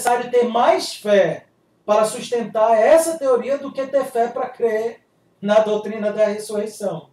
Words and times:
necessário 0.00 0.30
ter 0.30 0.44
mais 0.44 0.94
fé 0.94 1.46
para 1.84 2.06
sustentar 2.06 2.74
essa 2.74 3.18
teoria 3.18 3.58
do 3.58 3.70
que 3.70 3.86
ter 3.86 4.04
fé 4.04 4.28
para 4.28 4.48
crer 4.48 5.02
na 5.40 5.60
doutrina 5.60 6.10
da 6.10 6.26
ressurreição. 6.26 7.10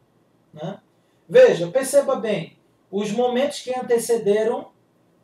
Né? 0.53 0.79
Veja, 1.27 1.67
perceba 1.67 2.15
bem, 2.15 2.57
os 2.89 3.11
momentos 3.11 3.59
que 3.59 3.77
antecederam 3.77 4.71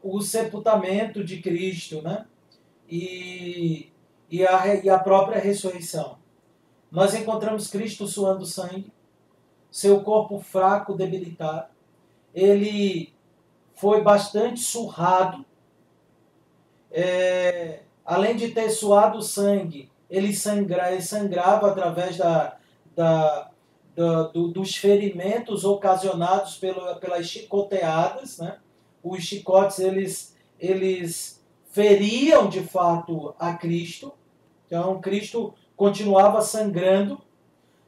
o 0.02 0.21
sepultamento 0.21 1.23
de 1.23 1.41
Cristo 1.41 2.02
né? 2.02 2.26
e, 2.89 3.90
e, 4.30 4.46
a, 4.46 4.76
e 4.76 4.90
a 4.90 5.00
própria 5.00 5.40
ressurreição. 5.40 6.18
Nós 6.92 7.16
encontramos 7.16 7.70
Cristo 7.70 8.06
suando 8.08 8.46
sangue, 8.46 8.92
seu 9.72 10.02
corpo 10.02 10.40
fraco, 10.40 10.94
debilitado. 10.94 11.68
Ele 12.34 13.14
foi 13.76 14.02
bastante 14.02 14.60
surrado. 14.60 15.46
É, 16.94 17.80
além 18.05 18.35
de 18.35 18.49
ter 18.49 18.70
suado 18.70 19.20
sangue, 19.23 19.89
ele, 20.07 20.31
sangra, 20.31 20.91
ele 20.91 21.01
sangrava 21.01 21.71
através 21.71 22.17
da, 22.17 22.55
da, 22.95 23.49
da 23.95 24.23
do, 24.27 24.49
dos 24.49 24.75
ferimentos 24.75 25.65
ocasionados 25.65 26.55
pelo, 26.57 26.95
pelas 26.98 27.25
chicoteadas. 27.25 28.37
Né? 28.37 28.57
Os 29.01 29.23
chicotes 29.23 29.79
eles, 29.79 30.37
eles 30.59 31.43
feriam 31.71 32.48
de 32.48 32.61
fato 32.61 33.34
a 33.39 33.53
Cristo. 33.53 34.13
Então, 34.67 35.01
Cristo 35.01 35.55
continuava 35.75 36.41
sangrando. 36.41 37.20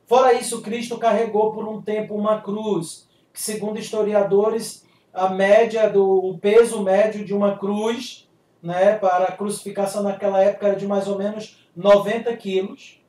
Fora 0.07 0.33
isso, 0.33 0.61
Cristo 0.61 0.97
carregou 0.97 1.53
por 1.53 1.67
um 1.67 1.79
tempo 1.79 2.15
uma 2.15 2.41
cruz, 2.41 3.07
que, 3.31 3.41
segundo 3.41 3.79
historiadores, 3.79 4.83
a 5.13 5.29
média 5.29 5.89
do 5.89 6.03
o 6.03 6.37
peso 6.37 6.81
médio 6.81 7.23
de 7.23 7.33
uma 7.33 7.57
cruz 7.57 8.24
né, 8.65 8.97
para 8.97 9.25
a 9.25 9.31
crucificação 9.31 10.01
naquela 10.01 10.41
época 10.41 10.67
era 10.67 10.75
de 10.75 10.87
mais 10.87 11.07
ou 11.07 11.19
menos 11.19 11.55
90 11.75 12.35
quilos. 12.35 12.99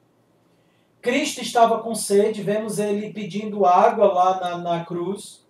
Cristo 1.01 1.41
estava 1.41 1.79
com 1.79 1.95
sede, 1.95 2.43
vemos 2.43 2.79
ele 2.79 3.11
pedindo 3.11 3.65
água 3.65 4.13
lá 4.13 4.39
na, 4.39 4.59
na 4.59 4.85
cruz. 4.85 5.43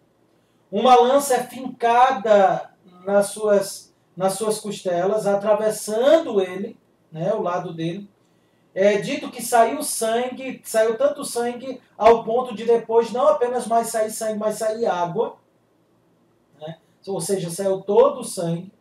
Uma 0.71 0.95
lança 0.95 1.35
é 1.35 1.43
fincada 1.43 2.71
nas 3.05 3.27
suas, 3.27 3.93
nas 4.17 4.35
suas 4.35 4.61
costelas, 4.61 5.27
atravessando 5.27 6.41
ele, 6.41 6.79
né, 7.11 7.35
o 7.35 7.43
lado 7.43 7.75
dele. 7.75 8.09
É 8.73 8.99
dito 8.99 9.29
que 9.29 9.43
saiu 9.43 9.83
sangue, 9.83 10.61
saiu 10.63 10.97
tanto 10.97 11.25
sangue 11.25 11.81
ao 11.99 12.23
ponto 12.23 12.55
de 12.55 12.65
depois 12.65 13.11
não 13.11 13.27
apenas 13.27 13.67
mais 13.67 13.89
sair 13.89 14.11
sangue, 14.11 14.39
mas 14.39 14.59
sair 14.59 14.87
água. 14.87 15.37
Né? 16.61 16.77
Ou 17.09 17.21
seja, 17.21 17.51
saiu 17.51 17.81
todo 17.81 18.21
o 18.21 18.25
sangue. 18.25 18.76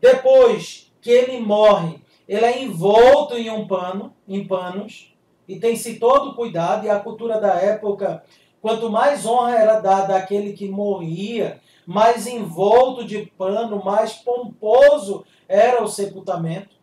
Depois 0.00 0.92
que 1.00 1.10
ele 1.10 1.40
morre, 1.40 2.00
ele 2.28 2.44
é 2.44 2.62
envolto 2.62 3.36
em 3.36 3.50
um 3.50 3.66
pano, 3.66 4.14
em 4.28 4.46
panos, 4.46 5.14
e 5.48 5.58
tem-se 5.58 5.98
todo 5.98 6.34
cuidado, 6.34 6.86
e 6.86 6.90
a 6.90 7.00
cultura 7.00 7.40
da 7.40 7.54
época, 7.54 8.22
quanto 8.60 8.90
mais 8.90 9.24
honra 9.24 9.56
era 9.56 9.80
dada 9.80 10.16
àquele 10.16 10.52
que 10.52 10.68
morria, 10.68 11.60
mais 11.86 12.26
envolto 12.26 13.04
de 13.04 13.32
pano, 13.38 13.82
mais 13.82 14.12
pomposo 14.12 15.24
era 15.48 15.82
o 15.82 15.88
sepultamento. 15.88 16.76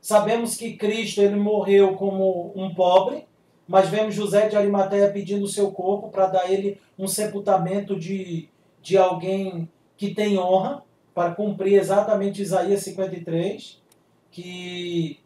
Sabemos 0.00 0.56
que 0.56 0.76
Cristo 0.76 1.20
ele 1.20 1.34
morreu 1.34 1.96
como 1.96 2.52
um 2.54 2.72
pobre, 2.72 3.26
mas 3.66 3.88
vemos 3.88 4.14
José 4.14 4.48
de 4.48 4.56
Arimateia 4.56 5.10
pedindo 5.10 5.48
seu 5.48 5.72
corpo 5.72 6.10
para 6.10 6.28
dar 6.28 6.48
ele 6.48 6.80
um 6.96 7.08
sepultamento 7.08 7.98
de, 7.98 8.48
de 8.80 8.96
alguém 8.96 9.68
que 9.96 10.14
tem 10.14 10.38
honra 10.38 10.85
para 11.16 11.34
cumprir 11.34 11.78
exatamente 11.78 12.42
Isaías 12.42 12.82
53, 12.82 13.82
que, 14.30 15.18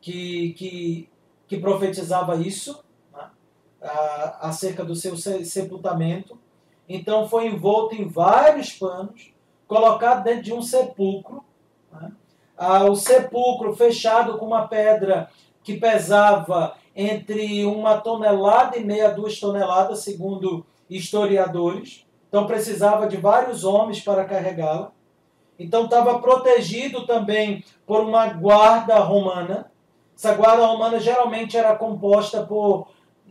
que, 0.00 0.52
que, 0.52 1.08
que 1.48 1.56
profetizava 1.56 2.36
isso, 2.36 2.84
né, 3.12 3.28
acerca 4.40 4.84
do 4.84 4.94
seu 4.94 5.16
sepultamento. 5.16 6.38
Então 6.88 7.28
foi 7.28 7.48
envolto 7.48 7.96
em 7.96 8.06
vários 8.06 8.72
panos, 8.72 9.32
colocado 9.66 10.22
dentro 10.22 10.44
de 10.44 10.52
um 10.52 10.62
sepulcro, 10.62 11.42
né, 11.90 12.12
o 12.88 12.94
sepulcro 12.94 13.74
fechado 13.74 14.38
com 14.38 14.46
uma 14.46 14.68
pedra 14.68 15.28
que 15.64 15.76
pesava 15.76 16.76
entre 16.94 17.64
uma 17.64 18.00
tonelada 18.00 18.78
e 18.78 18.84
meia, 18.84 19.10
duas 19.10 19.40
toneladas, 19.40 20.04
segundo 20.04 20.64
historiadores. 20.88 22.06
Então 22.28 22.46
precisava 22.46 23.08
de 23.08 23.16
vários 23.16 23.64
homens 23.64 24.00
para 24.00 24.24
carregá-la. 24.24 24.92
Então 25.58 25.84
estava 25.84 26.18
protegido 26.18 27.06
também 27.06 27.64
por 27.86 28.00
uma 28.00 28.26
guarda 28.28 28.98
romana. 28.98 29.70
Essa 30.16 30.34
guarda 30.34 30.66
romana 30.66 30.98
geralmente 30.98 31.56
era 31.56 31.76
composta 31.76 32.42
por 32.42 32.88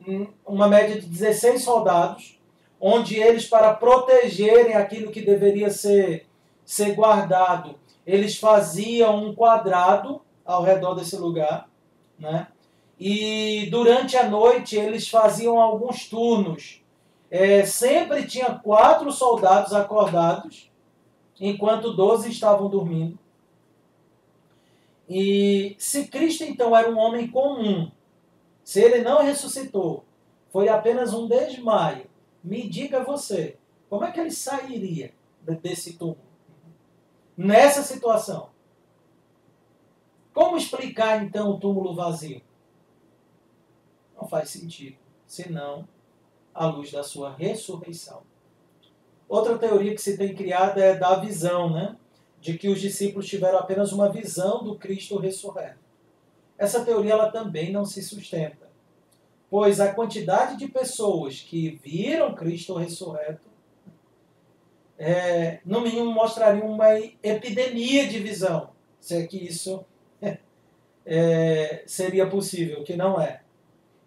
hum, 0.08 0.28
uma 0.46 0.68
média 0.68 1.00
de 1.00 1.08
16 1.08 1.64
soldados, 1.64 2.40
onde 2.80 3.16
eles, 3.20 3.46
para 3.46 3.74
protegerem 3.74 4.74
aquilo 4.74 5.12
que 5.12 5.22
deveria 5.22 5.70
ser, 5.70 6.28
ser 6.66 6.96
guardado, 6.96 7.76
eles 8.06 8.38
faziam 8.38 9.26
um 9.26 9.36
quadrado 9.36 10.22
ao 10.46 10.64
redor 10.64 10.96
desse 10.96 11.16
lugar, 11.16 11.70
né? 12.18 12.48
E 13.00 13.68
durante 13.72 14.16
a 14.16 14.28
noite 14.28 14.76
eles 14.76 15.08
faziam 15.08 15.60
alguns 15.60 16.08
turnos. 16.08 16.82
É, 17.30 17.66
sempre 17.66 18.26
tinha 18.28 18.60
quatro 18.62 19.12
soldados 19.12 19.74
acordados 19.74 20.71
enquanto 21.42 21.96
doze 21.96 22.30
estavam 22.30 22.70
dormindo. 22.70 23.18
E 25.10 25.76
se 25.80 26.08
Cristo 26.08 26.44
então 26.44 26.78
era 26.78 26.90
um 26.90 26.98
homem 26.98 27.28
comum, 27.28 27.92
se 28.64 28.80
ele 28.80 29.02
não 29.02 29.24
ressuscitou, 29.24 30.06
foi 30.52 30.70
apenas 30.70 31.14
um 31.14 31.28
desmaio, 31.28 32.06
me 32.44 32.70
diga 32.70 33.04
você, 33.04 33.58
como 33.90 34.06
é 34.06 34.12
que 34.12 34.20
ele 34.20 34.32
sairia 34.32 35.14
desse 35.62 35.94
túmulo? 35.94 36.22
Nessa 37.36 37.82
situação. 37.82 38.50
Como 40.34 40.56
explicar 40.56 41.24
então 41.24 41.50
o 41.50 41.60
túmulo 41.60 41.96
vazio? 41.96 42.42
Não 44.16 44.28
faz 44.28 44.50
sentido, 44.50 44.98
senão 45.26 45.88
à 46.54 46.68
luz 46.68 46.92
da 46.92 47.04
sua 47.04 47.34
ressurreição. 47.34 48.22
Outra 49.32 49.58
teoria 49.58 49.96
que 49.96 50.02
se 50.02 50.18
tem 50.18 50.36
criada 50.36 50.84
é 50.84 50.94
da 50.94 51.16
visão, 51.16 51.70
né? 51.70 51.96
De 52.42 52.58
que 52.58 52.68
os 52.68 52.82
discípulos 52.82 53.26
tiveram 53.26 53.60
apenas 53.60 53.94
uma 53.94 54.12
visão 54.12 54.62
do 54.62 54.76
Cristo 54.76 55.18
ressurreto. 55.18 55.80
Essa 56.58 56.84
teoria 56.84 57.14
ela 57.14 57.32
também 57.32 57.72
não 57.72 57.86
se 57.86 58.04
sustenta, 58.04 58.68
pois 59.50 59.80
a 59.80 59.94
quantidade 59.94 60.58
de 60.58 60.68
pessoas 60.68 61.40
que 61.40 61.80
viram 61.82 62.36
Cristo 62.36 62.76
ressurreto, 62.76 63.48
é, 65.00 65.62
no 65.64 65.80
mínimo 65.80 66.12
mostraria 66.12 66.66
uma 66.66 67.00
epidemia 67.24 68.10
de 68.10 68.20
visão, 68.20 68.72
se 69.00 69.16
é 69.16 69.26
que 69.26 69.38
isso 69.38 69.86
é, 71.06 71.84
seria 71.88 72.28
possível, 72.28 72.84
que 72.84 72.98
não 72.98 73.20
é. 73.20 73.44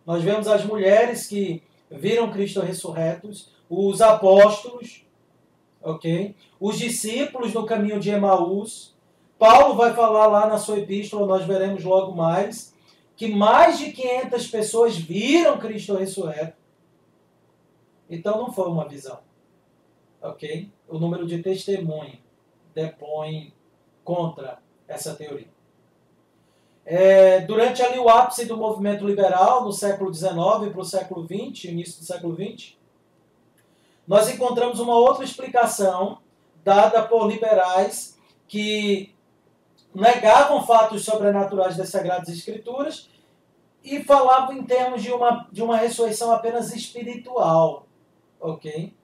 Nós 0.05 0.23
vemos 0.23 0.47
as 0.47 0.67
mulheres 0.67 1.27
que 1.27 1.63
viram 1.91 2.31
Cristo 2.31 2.61
ressurretos, 2.61 3.55
os 3.71 4.03
apóstolos, 4.03 5.04
ok? 5.85 6.35
Os 6.59 6.79
discípulos 6.79 7.53
no 7.53 7.67
caminho 7.67 8.01
de 8.01 8.11
Emaús. 8.11 8.95
Paulo 9.39 9.75
vai 9.75 9.93
falar 9.93 10.27
lá 10.27 10.47
na 10.47 10.57
sua 10.57 10.79
epístola, 10.79 11.27
nós 11.27 11.45
veremos 11.45 11.85
logo 11.85 12.13
mais, 12.13 12.75
que 13.17 13.29
mais 13.29 13.79
de 13.79 13.93
500 13.93 14.47
pessoas 14.47 14.97
viram 14.97 15.59
Cristo 15.59 15.95
ressurreto. 15.95 16.57
Então 18.09 18.39
não 18.39 18.53
foi 18.53 18.69
uma 18.69 18.89
visão, 18.89 19.19
ok? 20.23 20.71
O 20.89 20.99
número 20.99 21.27
de 21.27 21.43
testemunhos 21.43 22.19
depõe 22.75 23.53
contra 24.03 24.59
essa 24.87 25.15
teoria. 25.15 25.53
É, 26.87 27.41
durante 27.41 27.83
ali 27.83 27.99
o 27.99 28.09
ápice 28.09 28.45
do 28.45 28.57
movimento 28.57 29.07
liberal, 29.07 29.65
no 29.65 29.73
século 29.73 30.13
XIX 30.13 30.35
para 30.71 30.81
o 30.81 30.85
século 30.85 31.27
XX, 31.27 31.65
início 31.65 32.01
do 32.01 32.07
século 32.07 32.37
XX, 32.37 32.77
nós 34.07 34.29
encontramos 34.29 34.81
uma 34.81 34.95
outra 34.97 35.25
explicação 35.25 36.19
dada 36.63 37.03
por 37.03 37.27
liberais 37.27 38.19
que 38.47 39.15
negavam 39.95 40.67
fatos 40.67 41.05
sobrenaturais 41.05 41.77
das 41.77 41.89
Sagradas 41.89 42.29
Escrituras 42.29 43.09
e 43.83 44.03
falavam 44.03 44.57
em 44.57 44.65
termos 44.65 45.03
de 45.03 45.13
uma, 45.13 45.47
de 45.53 45.63
uma 45.63 45.77
ressurreição 45.77 46.33
apenas 46.33 46.75
espiritual, 46.75 47.87
ok? 48.41 48.95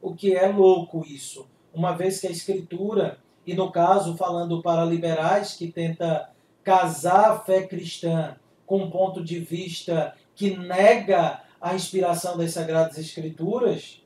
O 0.00 0.14
que 0.14 0.34
é 0.34 0.46
louco 0.48 1.04
isso, 1.06 1.46
uma 1.72 1.92
vez 1.92 2.20
que 2.20 2.26
a 2.26 2.30
Escritura, 2.30 3.18
e 3.46 3.54
no 3.54 3.72
caso 3.72 4.16
falando 4.16 4.62
para 4.62 4.84
liberais 4.84 5.54
que 5.54 5.72
tenta 5.72 6.30
casar 6.62 7.30
a 7.30 7.38
fé 7.40 7.66
cristã 7.66 8.36
com 8.66 8.84
um 8.84 8.90
ponto 8.90 9.24
de 9.24 9.38
vista 9.40 10.14
que 10.34 10.56
nega 10.56 11.42
a 11.60 11.74
inspiração 11.74 12.36
das 12.36 12.52
Sagradas 12.52 12.98
Escrituras, 12.98 14.01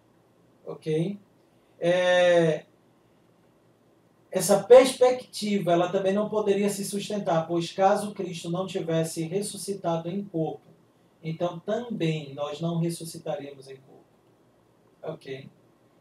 ok? 0.67 1.19
É, 1.79 2.65
essa 4.31 4.63
perspectiva 4.65 5.73
ela 5.73 5.89
também 5.89 6.13
não 6.13 6.29
poderia 6.29 6.69
se 6.69 6.85
sustentar, 6.85 7.47
pois 7.47 7.73
caso 7.73 8.13
Cristo 8.13 8.51
não 8.51 8.67
tivesse 8.67 9.23
ressuscitado 9.23 10.11
em 10.11 10.25
corpo, 10.25 10.67
então 11.23 11.59
também 11.61 12.35
nós 12.35 12.61
não 12.61 12.79
ressuscitaríamos 12.79 13.69
em 13.69 13.77
corpo. 13.77 14.05
Ok? 15.03 15.49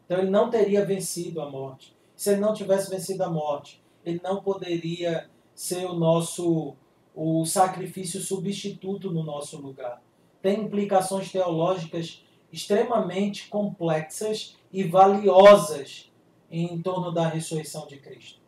Então 0.06 0.18
ele 0.18 0.30
não 0.30 0.50
teria 0.50 0.84
vencido 0.84 1.42
a 1.42 1.50
morte. 1.50 1.96
Se 2.16 2.32
ele 2.32 2.42
não 2.42 2.54
tivesse 2.54 2.90
vencido 2.90 3.24
a 3.24 3.30
morte, 3.30 3.82
ele 4.04 4.20
não 4.24 4.42
poderia 4.42 5.30
ser 5.54 5.86
o 5.86 5.94
nosso 5.94 6.76
o 7.16 7.46
sacrifício 7.46 8.20
substituto 8.20 9.10
no 9.10 9.24
nosso 9.24 9.58
lugar. 9.58 10.02
Tem 10.42 10.60
implicações 10.60 11.32
teológicas 11.32 12.25
extremamente 12.56 13.50
complexas 13.50 14.56
e 14.72 14.84
valiosas 14.84 16.12
em 16.50 16.82
torno 16.82 17.12
da 17.12 17.28
ressurreição 17.28 17.86
de 17.86 17.98
Cristo. 17.98 18.40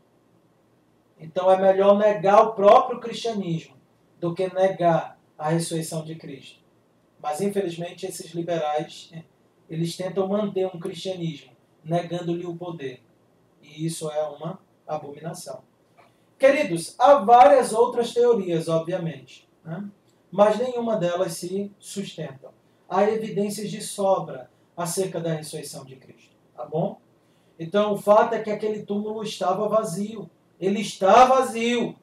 Então 1.19 1.51
é 1.51 1.59
melhor 1.59 1.97
negar 1.97 2.41
o 2.43 2.53
próprio 2.53 2.99
cristianismo 2.99 3.75
do 4.19 4.33
que 4.33 4.53
negar 4.53 5.19
a 5.37 5.49
ressurreição 5.49 6.05
de 6.05 6.15
Cristo. 6.15 6.59
Mas 7.21 7.41
infelizmente 7.41 8.05
esses 8.05 8.31
liberais, 8.33 9.11
eles 9.69 9.97
tentam 9.97 10.27
manter 10.27 10.65
um 10.67 10.79
cristianismo 10.79 11.51
negando-lhe 11.83 12.45
o 12.45 12.55
poder. 12.55 13.03
E 13.61 13.85
isso 13.85 14.09
é 14.09 14.23
uma 14.23 14.59
abominação. 14.87 15.63
Queridos, 16.39 16.95
há 16.97 17.15
várias 17.15 17.73
outras 17.73 18.13
teorias, 18.13 18.69
obviamente, 18.69 19.49
né? 19.65 19.89
mas 20.31 20.59
nenhuma 20.59 20.95
delas 20.95 21.33
se 21.33 21.71
sustenta. 21.79 22.56
Há 22.89 23.03
evidências 23.03 23.69
de 23.69 23.81
sobra 23.81 24.49
acerca 24.75 25.19
da 25.19 25.33
ressurreição 25.33 25.83
de 25.85 25.95
Cristo, 25.95 26.35
tá 26.55 26.65
bom? 26.65 26.99
Então, 27.59 27.93
o 27.93 27.97
fato 27.97 28.33
é 28.33 28.39
que 28.39 28.51
aquele 28.51 28.83
túmulo 28.83 29.23
estava 29.23 29.67
vazio. 29.67 30.29
Ele 30.59 30.81
está 30.81 31.25
vazio. 31.25 31.95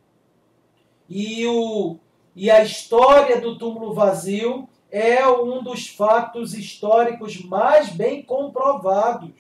E, 1.09 1.47
o, 1.47 1.97
e 2.35 2.51
a 2.51 2.63
história 2.63 3.41
do 3.41 3.57
túmulo 3.57 3.95
vazio 3.95 4.69
é 4.91 5.27
um 5.27 5.63
dos 5.63 5.89
fatos 5.89 6.55
históricos 6.55 7.43
mais 7.45 7.89
bem 7.89 8.23
comprovados. 8.23 9.33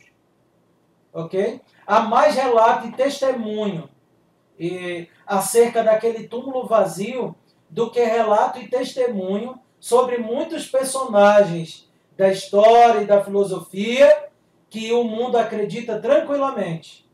Ok? 1.12 1.60
Há 1.86 2.00
mais 2.00 2.34
relato 2.34 2.88
e 2.88 2.92
testemunho 2.92 3.88
e, 4.58 5.08
acerca 5.26 5.82
daquele 5.82 6.28
túmulo 6.28 6.66
vazio 6.66 7.34
do 7.68 7.90
que 7.90 8.02
relato 8.02 8.58
e 8.58 8.68
testemunho 8.68 9.58
sobre 9.84 10.16
muitos 10.16 10.66
personagens 10.66 11.86
da 12.16 12.30
história 12.30 13.02
e 13.02 13.06
da 13.06 13.22
filosofia 13.22 14.30
que 14.70 14.90
o 14.94 15.04
mundo 15.04 15.36
acredita 15.36 16.00
tranquilamente. 16.00 17.06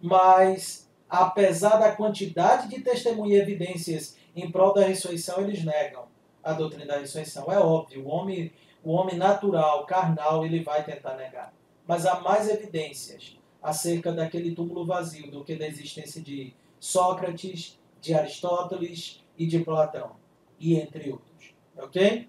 Mas, 0.00 0.90
apesar 1.10 1.76
da 1.76 1.92
quantidade 1.94 2.70
de 2.70 2.80
testemunho 2.80 3.34
e 3.34 3.38
evidências 3.38 4.16
em 4.34 4.50
prol 4.50 4.72
da 4.72 4.86
ressurreição, 4.86 5.42
eles 5.42 5.62
negam 5.62 6.04
a 6.42 6.54
doutrina 6.54 6.86
da 6.86 7.00
ressurreição. 7.00 7.52
É 7.52 7.58
óbvio, 7.58 8.06
o 8.06 8.08
homem, 8.08 8.50
o 8.82 8.92
homem 8.92 9.18
natural, 9.18 9.84
carnal, 9.84 10.42
ele 10.42 10.62
vai 10.62 10.82
tentar 10.82 11.16
negar. 11.16 11.52
Mas 11.86 12.06
há 12.06 12.18
mais 12.20 12.48
evidências 12.48 13.36
acerca 13.62 14.10
daquele 14.10 14.54
túmulo 14.54 14.86
vazio 14.86 15.30
do 15.30 15.44
que 15.44 15.54
da 15.54 15.66
existência 15.66 16.22
de 16.22 16.54
Sócrates, 16.78 17.78
de 18.00 18.14
Aristóteles 18.14 19.22
e 19.36 19.46
de 19.46 19.58
Platão, 19.58 20.12
e 20.58 20.80
entre 20.80 21.10
outros. 21.10 21.29
Ok? 21.82 22.28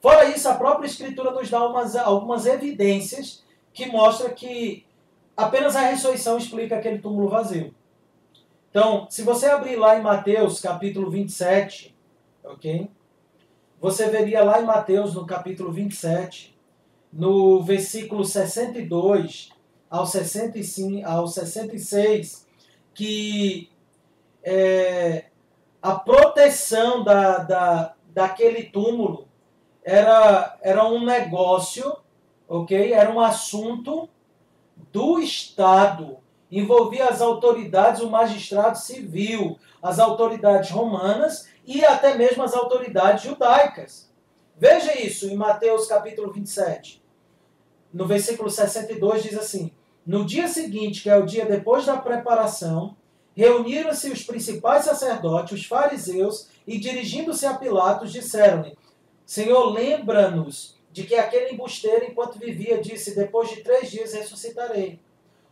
Fora 0.00 0.24
isso, 0.24 0.48
a 0.48 0.54
própria 0.54 0.86
Escritura 0.86 1.30
nos 1.30 1.48
dá 1.48 1.66
umas, 1.66 1.94
algumas 1.94 2.44
evidências 2.46 3.44
que 3.72 3.86
mostram 3.86 4.34
que 4.34 4.84
apenas 5.36 5.76
a 5.76 5.82
ressurreição 5.82 6.36
explica 6.36 6.76
aquele 6.76 6.98
túmulo 6.98 7.28
vazio. 7.28 7.74
Então, 8.70 9.06
se 9.10 9.22
você 9.22 9.46
abrir 9.46 9.76
lá 9.76 9.98
em 9.98 10.02
Mateus 10.02 10.60
capítulo 10.60 11.10
27, 11.10 11.94
ok? 12.42 12.90
Você 13.80 14.08
veria 14.08 14.42
lá 14.42 14.60
em 14.60 14.64
Mateus, 14.64 15.14
no 15.14 15.26
capítulo 15.26 15.72
27, 15.72 16.56
no 17.12 17.62
versículo 17.62 18.24
62 18.24 19.50
ao, 19.90 20.06
65, 20.06 21.06
ao 21.06 21.26
66, 21.28 22.46
que 22.94 23.68
é, 24.42 25.26
a 25.82 25.94
proteção 25.94 27.04
da, 27.04 27.38
da, 27.38 27.94
daquele 28.12 28.64
túmulo 28.64 29.28
era, 29.84 30.58
era 30.62 30.84
um 30.84 31.04
negócio, 31.04 31.96
ok? 32.48 32.92
Era 32.92 33.10
um 33.10 33.20
assunto 33.20 34.08
do 34.92 35.18
Estado. 35.18 36.18
Envolvia 36.50 37.08
as 37.08 37.20
autoridades, 37.20 38.02
o 38.02 38.10
magistrado 38.10 38.78
civil, 38.78 39.58
as 39.82 39.98
autoridades 39.98 40.70
romanas 40.70 41.48
e 41.66 41.84
até 41.84 42.14
mesmo 42.14 42.42
as 42.42 42.54
autoridades 42.54 43.24
judaicas. 43.24 44.10
Veja 44.56 45.00
isso 45.00 45.28
em 45.28 45.34
Mateus 45.34 45.86
capítulo 45.86 46.30
27. 46.30 47.02
No 47.92 48.06
versículo 48.06 48.50
62 48.50 49.22
diz 49.22 49.36
assim: 49.36 49.72
No 50.06 50.24
dia 50.24 50.46
seguinte, 50.46 51.02
que 51.02 51.10
é 51.10 51.16
o 51.16 51.26
dia 51.26 51.46
depois 51.46 51.86
da 51.86 51.96
preparação, 51.96 52.96
reuniram-se 53.34 54.10
os 54.10 54.22
principais 54.22 54.84
sacerdotes, 54.84 55.58
os 55.58 55.66
fariseus, 55.66 56.48
e 56.66 56.78
dirigindo-se 56.78 57.46
a 57.46 57.54
Pilatos, 57.54 58.12
disseram-lhe: 58.12 58.76
Senhor, 59.24 59.72
lembra-nos 59.72 60.76
de 60.92 61.04
que 61.04 61.14
aquele 61.14 61.52
embusteiro, 61.52 62.04
enquanto 62.04 62.38
vivia, 62.38 62.80
disse: 62.80 63.14
Depois 63.14 63.50
de 63.50 63.62
três 63.62 63.90
dias 63.90 64.12
ressuscitarei. 64.12 65.00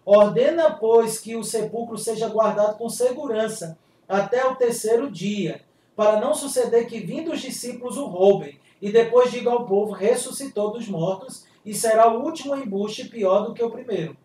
Ordena, 0.04 0.72
pois, 0.72 1.18
que 1.18 1.36
o 1.36 1.44
sepulcro 1.44 1.96
seja 1.96 2.28
guardado 2.28 2.76
com 2.76 2.88
segurança 2.88 3.78
até 4.08 4.44
o 4.46 4.56
terceiro 4.56 5.10
dia, 5.10 5.62
para 5.94 6.20
não 6.20 6.34
suceder 6.34 6.86
que, 6.86 7.00
vindo 7.00 7.32
os 7.32 7.40
discípulos, 7.40 7.96
o 7.96 8.06
roubem, 8.06 8.58
e 8.80 8.90
depois 8.90 9.30
diga 9.30 9.50
ao 9.50 9.66
povo: 9.66 9.92
ressuscitou 9.92 10.72
dos 10.72 10.88
mortos, 10.88 11.46
e 11.64 11.74
será 11.74 12.10
o 12.10 12.22
último 12.24 12.56
embuste 12.56 13.08
pior 13.08 13.46
do 13.46 13.54
que 13.54 13.62
o 13.62 13.70
primeiro. 13.70 14.16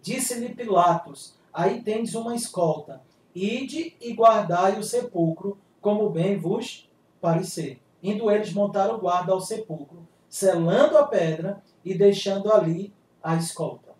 Disse-lhe 0.00 0.54
Pilatos: 0.54 1.34
Aí 1.52 1.82
tendes 1.82 2.14
uma 2.14 2.34
escolta. 2.34 3.00
Ide 3.34 3.96
e 4.00 4.12
guardai 4.12 4.78
o 4.78 4.82
sepulcro, 4.82 5.58
como 5.84 6.08
bem 6.08 6.38
vos 6.38 6.88
parecer. 7.20 7.78
Indo 8.02 8.30
eles 8.30 8.54
montaram 8.54 8.98
guarda 8.98 9.34
ao 9.34 9.40
sepulcro, 9.42 10.08
selando 10.30 10.96
a 10.96 11.06
pedra 11.06 11.62
e 11.84 11.92
deixando 11.92 12.50
ali 12.50 12.90
a 13.22 13.36
escolta. 13.36 13.92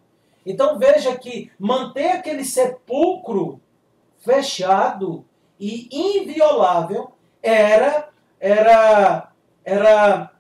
Então 0.47 0.79
veja 0.79 1.15
que 1.15 1.53
manter 1.59 2.13
aquele 2.13 2.43
sepulcro 2.43 3.61
fechado 4.17 5.27
e 5.61 5.89
inviolável 5.93 7.13
era 7.43 8.08
era 8.41 9.31
era 9.63 10.31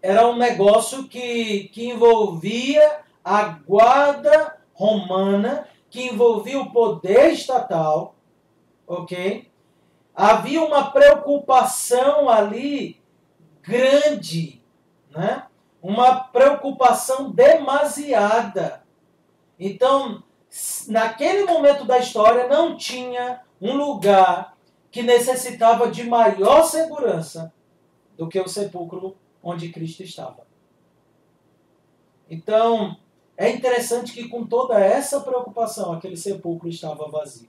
era 0.00 0.28
um 0.28 0.36
negócio 0.36 1.06
que, 1.08 1.68
que 1.74 1.90
envolvia 1.90 3.00
a 3.22 3.44
guarda 3.44 4.56
romana, 4.72 5.68
que 5.90 6.08
envolvia 6.08 6.58
o 6.58 6.72
poder 6.72 7.32
estatal, 7.32 8.14
ok? 8.86 9.51
Havia 10.14 10.62
uma 10.62 10.90
preocupação 10.90 12.28
ali 12.28 13.00
grande, 13.62 14.62
né? 15.10 15.46
Uma 15.80 16.16
preocupação 16.16 17.30
demasiada. 17.30 18.82
Então, 19.58 20.22
naquele 20.88 21.44
momento 21.44 21.84
da 21.84 21.98
história 21.98 22.46
não 22.46 22.76
tinha 22.76 23.40
um 23.60 23.74
lugar 23.74 24.56
que 24.90 25.02
necessitava 25.02 25.90
de 25.90 26.04
maior 26.04 26.62
segurança 26.64 27.52
do 28.16 28.28
que 28.28 28.38
o 28.38 28.48
sepulcro 28.48 29.16
onde 29.42 29.70
Cristo 29.70 30.02
estava. 30.02 30.46
Então, 32.28 32.96
é 33.36 33.50
interessante 33.50 34.12
que 34.12 34.28
com 34.28 34.46
toda 34.46 34.78
essa 34.78 35.20
preocupação, 35.20 35.92
aquele 35.92 36.16
sepulcro 36.16 36.68
estava 36.68 37.08
vazio. 37.08 37.48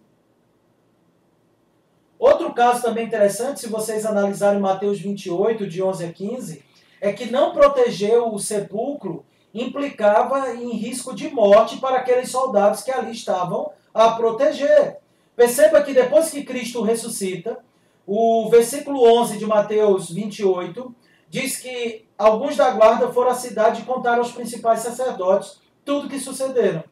Outro 2.23 2.53
caso 2.53 2.81
também 2.81 3.05
interessante, 3.05 3.59
se 3.59 3.67
vocês 3.67 4.05
analisarem 4.05 4.57
Mateus 4.57 4.97
28, 4.97 5.67
de 5.67 5.83
11 5.83 6.05
a 6.05 6.13
15, 6.13 6.63
é 7.01 7.11
que 7.11 7.29
não 7.29 7.51
proteger 7.51 8.17
o 8.17 8.39
sepulcro 8.39 9.25
implicava 9.53 10.53
em 10.55 10.69
risco 10.71 11.13
de 11.13 11.27
morte 11.27 11.79
para 11.79 11.97
aqueles 11.97 12.31
soldados 12.31 12.81
que 12.81 12.91
ali 12.91 13.11
estavam 13.11 13.73
a 13.93 14.11
proteger. 14.11 14.99
Perceba 15.35 15.81
que 15.81 15.93
depois 15.93 16.29
que 16.29 16.45
Cristo 16.45 16.81
ressuscita, 16.81 17.59
o 18.07 18.47
versículo 18.49 19.03
11 19.19 19.37
de 19.37 19.45
Mateus 19.45 20.09
28 20.09 20.95
diz 21.29 21.57
que 21.57 22.05
alguns 22.17 22.55
da 22.55 22.71
guarda 22.71 23.11
foram 23.11 23.31
à 23.31 23.35
cidade 23.35 23.81
e 23.81 23.85
contaram 23.85 24.19
aos 24.19 24.31
principais 24.31 24.79
sacerdotes 24.79 25.59
tudo 25.83 26.07
que 26.07 26.17
sucederam. 26.17 26.85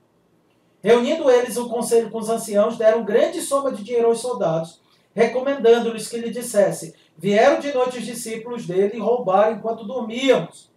Reunindo 0.83 1.31
eles 1.31 1.55
o 1.55 1.69
conselho 1.69 2.09
com 2.09 2.17
os 2.17 2.29
anciãos, 2.29 2.77
deram 2.77 3.05
grande 3.05 3.39
soma 3.39 3.71
de 3.71 3.81
dinheiro 3.81 4.09
aos 4.09 4.19
soldados, 4.19 4.80
recomendando-lhes 5.13 6.07
que 6.07 6.17
lhe 6.17 6.29
dissesse: 6.29 6.95
Vieram 7.17 7.59
de 7.59 7.73
noite 7.73 7.99
os 7.99 8.05
discípulos 8.05 8.65
dele 8.65 8.97
e 8.97 8.99
roubaram 8.99 9.57
enquanto 9.57 9.85
dormíamos. 9.85 10.71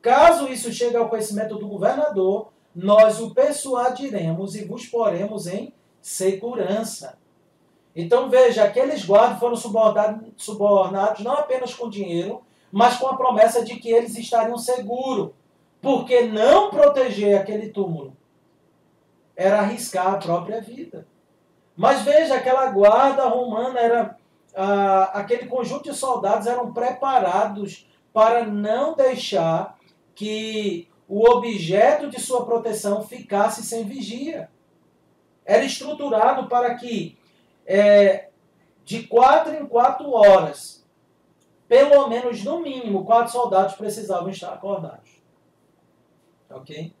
Caso 0.00 0.48
isso 0.48 0.72
chegue 0.72 0.96
ao 0.96 1.08
conhecimento 1.08 1.56
do 1.56 1.68
governador, 1.68 2.52
nós 2.74 3.20
o 3.20 3.32
persuadiremos 3.32 4.54
e 4.54 4.64
vos 4.64 4.86
poremos 4.86 5.46
em 5.46 5.72
segurança. 6.00 7.18
Então 7.94 8.28
veja, 8.28 8.64
aqueles 8.64 9.04
guardas 9.04 9.38
foram 9.38 9.54
subornados 9.54 11.24
não 11.24 11.34
apenas 11.34 11.74
com 11.74 11.88
dinheiro, 11.88 12.42
mas 12.70 12.96
com 12.96 13.06
a 13.06 13.16
promessa 13.16 13.64
de 13.64 13.76
que 13.76 13.90
eles 13.90 14.16
estariam 14.16 14.56
seguros. 14.56 15.30
Porque 15.80 16.22
não 16.22 16.70
proteger 16.70 17.38
aquele 17.38 17.68
túmulo 17.68 18.16
era 19.36 19.60
arriscar 19.60 20.14
a 20.14 20.18
própria 20.18 20.60
vida. 20.60 21.06
Mas 21.82 22.02
veja, 22.02 22.36
aquela 22.36 22.66
guarda 22.66 23.24
romana 23.24 23.80
era. 23.80 24.16
Ah, 24.54 25.10
aquele 25.14 25.46
conjunto 25.46 25.90
de 25.90 25.96
soldados 25.96 26.46
eram 26.46 26.72
preparados 26.72 27.90
para 28.12 28.44
não 28.44 28.94
deixar 28.94 29.76
que 30.14 30.88
o 31.08 31.28
objeto 31.28 32.08
de 32.08 32.20
sua 32.20 32.46
proteção 32.46 33.02
ficasse 33.02 33.64
sem 33.64 33.82
vigia. 33.82 34.48
Era 35.44 35.64
estruturado 35.64 36.48
para 36.48 36.72
que 36.76 37.18
é, 37.66 38.28
de 38.84 39.02
quatro 39.08 39.52
em 39.52 39.66
quatro 39.66 40.12
horas, 40.12 40.86
pelo 41.66 42.06
menos 42.06 42.44
no 42.44 42.60
mínimo, 42.60 43.04
quatro 43.04 43.32
soldados 43.32 43.74
precisavam 43.74 44.28
estar 44.28 44.52
acordados. 44.52 45.20
Ok? 46.48 46.94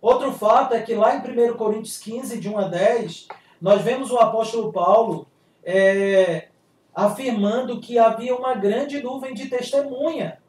Outro 0.00 0.32
fato 0.32 0.74
é 0.74 0.82
que 0.82 0.92
lá 0.92 1.14
em 1.14 1.20
1 1.20 1.56
Coríntios 1.56 1.98
15, 1.98 2.40
de 2.40 2.48
1 2.48 2.58
a 2.58 2.66
10, 2.66 3.28
nós 3.62 3.80
vemos 3.80 4.10
o 4.10 4.18
apóstolo 4.18 4.72
Paulo 4.72 5.28
é, 5.62 6.48
afirmando 6.92 7.80
que 7.80 7.96
havia 7.96 8.34
uma 8.34 8.56
grande 8.56 9.00
nuvem 9.00 9.32
de 9.32 9.48
testemunha 9.48 10.42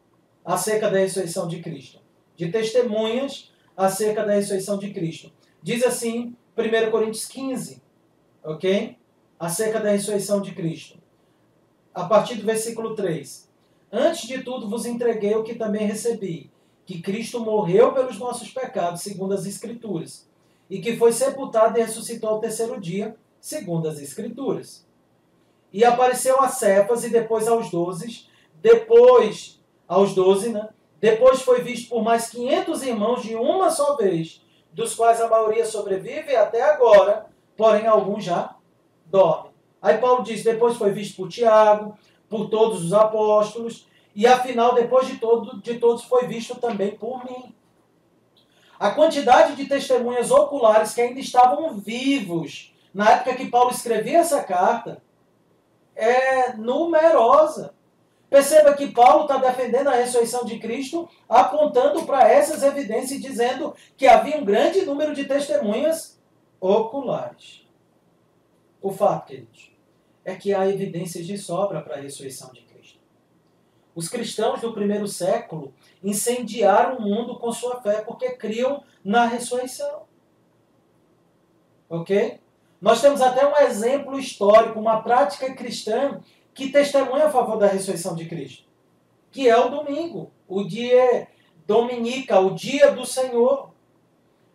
acerca 0.44 0.90
da 0.90 0.98
ressurreição 0.98 1.48
de 1.48 1.62
Cristo. 1.62 2.00
De 2.36 2.52
testemunhas 2.52 3.52
acerca 3.78 4.26
da 4.26 4.34
ressurreição 4.34 4.80
de 4.80 4.90
Cristo. 4.92 5.32
Diz 5.62 5.86
assim, 5.86 6.36
1 6.58 6.90
Coríntios 6.90 7.26
15, 7.28 7.84
ok? 8.44 8.98
Acerca 9.40 9.80
da 9.80 9.92
ressurreição 9.92 10.42
de 10.42 10.52
Cristo. 10.56 10.98
A 11.94 12.06
partir 12.06 12.34
do 12.34 12.46
versículo 12.48 12.96
3. 12.96 13.48
Antes 13.92 14.28
de 14.28 14.42
tudo 14.42 14.68
vos 14.68 14.88
entreguei 14.88 15.36
o 15.36 15.44
que 15.44 15.54
também 15.54 15.86
recebi, 15.86 16.50
que 16.84 17.00
Cristo 17.00 17.40
morreu 17.40 17.94
pelos 17.94 18.18
nossos 18.18 18.50
pecados, 18.50 19.04
segundo 19.04 19.36
as 19.36 19.46
Escrituras, 19.46 20.28
e 20.70 20.80
que 20.80 20.96
foi 20.96 21.12
sepultado 21.12 21.78
e 21.78 21.82
ressuscitou 21.82 22.30
ao 22.30 22.40
terceiro 22.40 22.80
dia, 22.80 23.16
segundo 23.40 23.88
as 23.88 24.00
Escrituras. 24.00 24.86
E 25.72 25.84
apareceu 25.84 26.40
a 26.40 26.48
Cefas 26.48 27.04
e 27.04 27.10
depois 27.10 27.48
aos 27.48 27.70
doze, 27.70 28.28
depois 28.62 29.60
aos 29.88 30.14
doze, 30.14 30.50
né? 30.50 30.70
Depois 31.00 31.42
foi 31.42 31.62
visto 31.62 31.90
por 31.90 32.02
mais 32.02 32.30
500 32.30 32.84
irmãos 32.84 33.24
de 33.24 33.36
uma 33.36 33.70
só 33.70 33.96
vez, 33.98 34.42
dos 34.72 34.96
quais 34.96 35.20
a 35.20 35.28
maioria 35.28 35.66
sobrevive 35.66 36.36
até 36.36 36.62
agora, 36.62 37.26
porém 37.58 37.86
alguns 37.86 38.24
já 38.24 38.56
dormem. 39.06 39.52
Aí 39.82 39.98
Paulo 39.98 40.24
diz: 40.24 40.44
depois 40.44 40.78
foi 40.78 40.92
visto 40.92 41.18
por 41.18 41.28
Tiago, 41.28 41.98
por 42.30 42.50
todos 42.50 42.86
os 42.86 42.94
apóstolos, 42.94 43.86
e 44.16 44.26
afinal, 44.28 44.74
depois 44.76 45.08
de, 45.08 45.18
todo, 45.18 45.60
de 45.60 45.80
todos, 45.80 46.04
foi 46.04 46.28
visto 46.28 46.56
também 46.56 46.92
por 46.92 47.26
mim. 47.26 47.54
A 48.84 48.92
quantidade 48.92 49.56
de 49.56 49.66
testemunhas 49.66 50.30
oculares 50.30 50.94
que 50.94 51.00
ainda 51.00 51.18
estavam 51.18 51.78
vivos 51.78 52.76
na 52.94 53.12
época 53.12 53.38
que 53.38 53.48
Paulo 53.48 53.72
escrevia 53.72 54.18
essa 54.18 54.44
carta 54.44 55.02
é 55.96 56.52
numerosa. 56.58 57.74
Perceba 58.30 58.74
que 58.74 58.92
Paulo 58.92 59.22
está 59.22 59.38
defendendo 59.38 59.88
a 59.88 59.96
ressurreição 59.96 60.44
de 60.44 60.60
Cristo, 60.60 61.08
apontando 61.30 62.04
para 62.04 62.28
essas 62.28 62.62
evidências 62.62 63.22
dizendo 63.22 63.74
que 63.96 64.06
havia 64.06 64.36
um 64.36 64.44
grande 64.44 64.82
número 64.82 65.16
de 65.16 65.24
testemunhas 65.24 66.22
oculares. 66.60 67.66
O 68.82 68.92
fato, 68.92 69.28
queridos, 69.28 69.72
é 70.26 70.36
que 70.36 70.54
há 70.54 70.68
evidências 70.68 71.26
de 71.26 71.38
sobra 71.38 71.82
para 71.82 71.96
a 71.96 72.02
ressurreição 72.02 72.52
de 72.52 72.60
Cristo. 72.60 72.73
Os 73.96 74.10
cristãos 74.10 74.62
do 74.62 74.74
primeiro 74.74 75.08
século 75.08 75.74
incendiaram 76.04 76.98
o 76.98 77.02
mundo 77.02 77.38
com 77.38 77.52
sua 77.52 77.82
fé 77.82 78.02
porque 78.02 78.32
criam 78.32 78.84
na 79.04 79.26
ressurreição. 79.26 80.04
Ok? 81.90 82.40
Nós 82.82 83.02
temos 83.02 83.22
até 83.22 83.48
um 83.48 83.56
exemplo 83.58 84.20
histórico, 84.20 84.80
uma 84.80 85.02
prática 85.02 85.54
cristã 85.54 86.20
que 86.54 86.70
testemunha 86.70 87.26
a 87.26 87.32
favor 87.32 87.58
da 87.58 87.68
ressurreição 87.68 88.16
de 88.16 88.26
Cristo, 88.26 88.64
que 89.32 89.48
é 89.48 89.58
o 89.58 89.70
domingo, 89.70 90.32
o 90.48 90.64
dia 90.64 91.28
dominica, 91.66 92.40
o 92.40 92.54
dia 92.54 92.92
do 92.92 93.06
Senhor. 93.06 93.72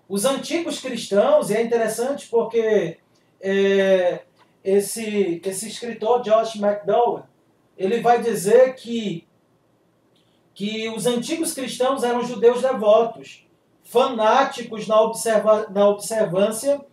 Os 0.08 0.24
antigos 0.24 0.80
cristãos, 0.80 1.50
e 1.50 1.54
é 1.54 1.62
interessante 1.62 2.26
porque 2.28 2.98
é, 3.40 4.22
esse, 4.64 5.40
esse 5.44 5.68
escritor, 5.68 6.22
Josh 6.22 6.56
McDowell, 6.56 7.24
ele 7.76 8.00
vai 8.00 8.20
dizer 8.20 8.74
que, 8.74 9.27
que 10.58 10.88
os 10.88 11.06
antigos 11.06 11.54
cristãos 11.54 12.02
eram 12.02 12.24
judeus 12.24 12.60
devotos, 12.60 13.46
fanáticos 13.84 14.88
na, 14.88 15.00
observa, 15.00 15.68
na 15.70 15.88
observância 15.88 16.84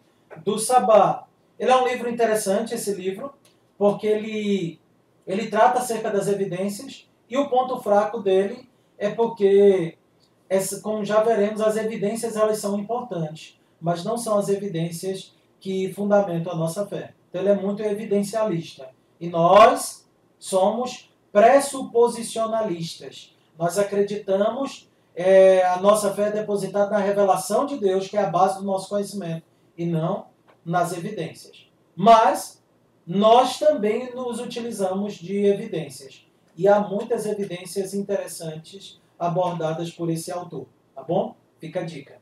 do 0.43 0.59
sabá. 0.59 1.25
Ele 1.57 1.71
é 1.71 1.75
um 1.75 1.87
livro 1.87 2.07
interessante, 2.07 2.75
esse 2.75 2.93
livro, 2.93 3.33
porque 3.75 4.05
ele 4.05 4.79
ele 5.25 5.47
trata 5.47 5.79
acerca 5.79 6.11
das 6.11 6.27
evidências 6.27 7.09
e 7.27 7.35
o 7.35 7.49
ponto 7.49 7.81
fraco 7.81 8.19
dele 8.19 8.69
é 8.99 9.09
porque, 9.09 9.97
como 10.83 11.03
já 11.03 11.23
veremos, 11.23 11.59
as 11.59 11.75
evidências 11.75 12.35
elas 12.35 12.59
são 12.59 12.77
importantes, 12.77 13.59
mas 13.81 14.03
não 14.03 14.15
são 14.15 14.37
as 14.37 14.47
evidências 14.47 15.35
que 15.59 15.91
fundamentam 15.91 16.53
a 16.53 16.55
nossa 16.55 16.85
fé. 16.85 17.15
Então 17.31 17.41
ele 17.41 17.49
é 17.49 17.55
muito 17.55 17.81
evidencialista. 17.81 18.91
E 19.19 19.27
nós 19.27 20.07
somos 20.37 21.11
pressuposicionalistas. 21.31 23.33
Nós 23.57 23.77
acreditamos, 23.77 24.89
é, 25.15 25.65
a 25.65 25.79
nossa 25.79 26.13
fé 26.13 26.27
é 26.27 26.31
depositada 26.31 26.91
na 26.91 26.97
revelação 26.97 27.65
de 27.65 27.77
Deus, 27.77 28.07
que 28.07 28.17
é 28.17 28.21
a 28.21 28.29
base 28.29 28.59
do 28.59 28.65
nosso 28.65 28.89
conhecimento, 28.89 29.43
e 29.77 29.85
não 29.85 30.27
nas 30.65 30.91
evidências. 30.91 31.69
Mas 31.95 32.61
nós 33.05 33.59
também 33.59 34.13
nos 34.13 34.39
utilizamos 34.39 35.13
de 35.13 35.45
evidências. 35.45 36.25
E 36.57 36.67
há 36.67 36.79
muitas 36.79 37.25
evidências 37.25 37.93
interessantes 37.93 38.99
abordadas 39.19 39.91
por 39.91 40.09
esse 40.09 40.31
autor. 40.31 40.65
Tá 40.93 41.03
bom? 41.03 41.35
Fica 41.59 41.81
a 41.81 41.83
dica. 41.83 42.19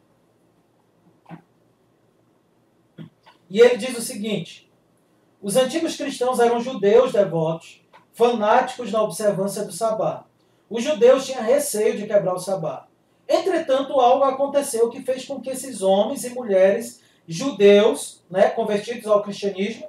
E 3.49 3.59
ele 3.59 3.77
diz 3.77 3.97
o 3.97 4.01
seguinte: 4.01 4.71
os 5.41 5.55
antigos 5.55 5.95
cristãos 5.95 6.39
eram 6.39 6.59
judeus 6.59 7.13
devotos, 7.13 7.81
fanáticos 8.13 8.91
na 8.91 9.01
observância 9.01 9.63
do 9.63 9.71
sabá. 9.71 10.25
Os 10.69 10.83
judeus 10.83 11.25
tinham 11.25 11.43
receio 11.43 11.97
de 11.97 12.07
quebrar 12.07 12.33
o 12.33 12.39
sabá. 12.39 12.87
Entretanto, 13.27 13.99
algo 13.99 14.23
aconteceu 14.23 14.89
que 14.89 15.01
fez 15.01 15.25
com 15.25 15.39
que 15.39 15.49
esses 15.49 15.81
homens 15.81 16.23
e 16.23 16.29
mulheres 16.29 17.01
judeus, 17.27 18.21
né, 18.29 18.49
convertidos 18.49 19.07
ao 19.07 19.21
cristianismo, 19.21 19.87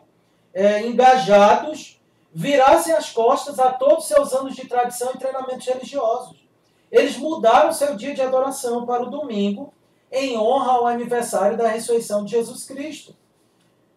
é, 0.53 0.87
engajados 0.87 2.01
virassem 2.33 2.93
as 2.93 3.11
costas 3.11 3.59
a 3.59 3.73
todos 3.73 4.05
os 4.05 4.09
seus 4.09 4.33
anos 4.33 4.55
de 4.55 4.67
tradição 4.67 5.13
e 5.15 5.19
treinamentos 5.19 5.67
religiosos. 5.67 6.45
Eles 6.91 7.17
mudaram 7.17 7.73
seu 7.73 7.97
dia 7.97 8.15
de 8.15 8.23
adoração 8.23 8.87
para 8.87 9.03
o 9.03 9.11
domingo, 9.11 9.73
em 10.11 10.37
honra 10.37 10.73
ao 10.73 10.87
aniversário 10.87 11.57
da 11.57 11.69
ressurreição 11.69 12.25
de 12.25 12.33
Jesus 12.33 12.65
Cristo. 12.65 13.17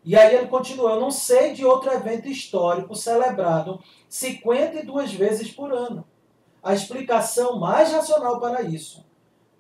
E 0.04 0.16
aí 0.16 0.36
ele 0.36 0.48
continua: 0.48 0.92
Eu 0.92 1.00
não 1.00 1.12
sei 1.12 1.54
de 1.54 1.66
outro 1.66 1.92
evento 1.92 2.28
histórico 2.28 2.96
celebrado 2.96 3.80
52 4.10 5.14
vezes 5.14 5.52
por 5.52 5.72
ano. 5.72 6.06
A 6.62 6.74
explicação 6.74 7.60
mais 7.60 7.92
racional 7.92 8.40
para 8.40 8.62
isso 8.64 9.06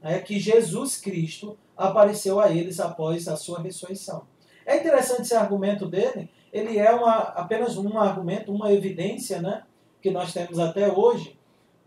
é 0.02 0.20
que 0.20 0.40
Jesus 0.40 0.98
Cristo 0.98 1.58
apareceu 1.76 2.40
a 2.40 2.50
eles 2.50 2.80
após 2.80 3.28
a 3.28 3.36
sua 3.36 3.62
ressurreição. 3.62 4.24
É 4.66 4.78
interessante 4.78 5.22
esse 5.22 5.36
argumento 5.36 5.86
dele, 5.86 6.30
ele 6.52 6.78
é 6.78 6.92
uma, 6.92 7.18
apenas 7.18 7.78
um 7.78 7.98
argumento, 8.00 8.52
uma 8.52 8.72
evidência 8.72 9.42
né, 9.42 9.64
que 10.02 10.12
nós 10.12 10.34
temos 10.34 10.60
até 10.60 10.92
hoje, 10.92 11.38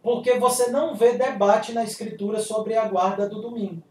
porque 0.03 0.39
você 0.39 0.71
não 0.71 0.95
vê 0.95 1.13
debate 1.13 1.73
na 1.73 1.85
Escritura 1.85 2.41
sobre 2.41 2.75
a 2.77 2.87
guarda 2.87 3.29
do 3.29 3.43
domingo. 3.43 3.83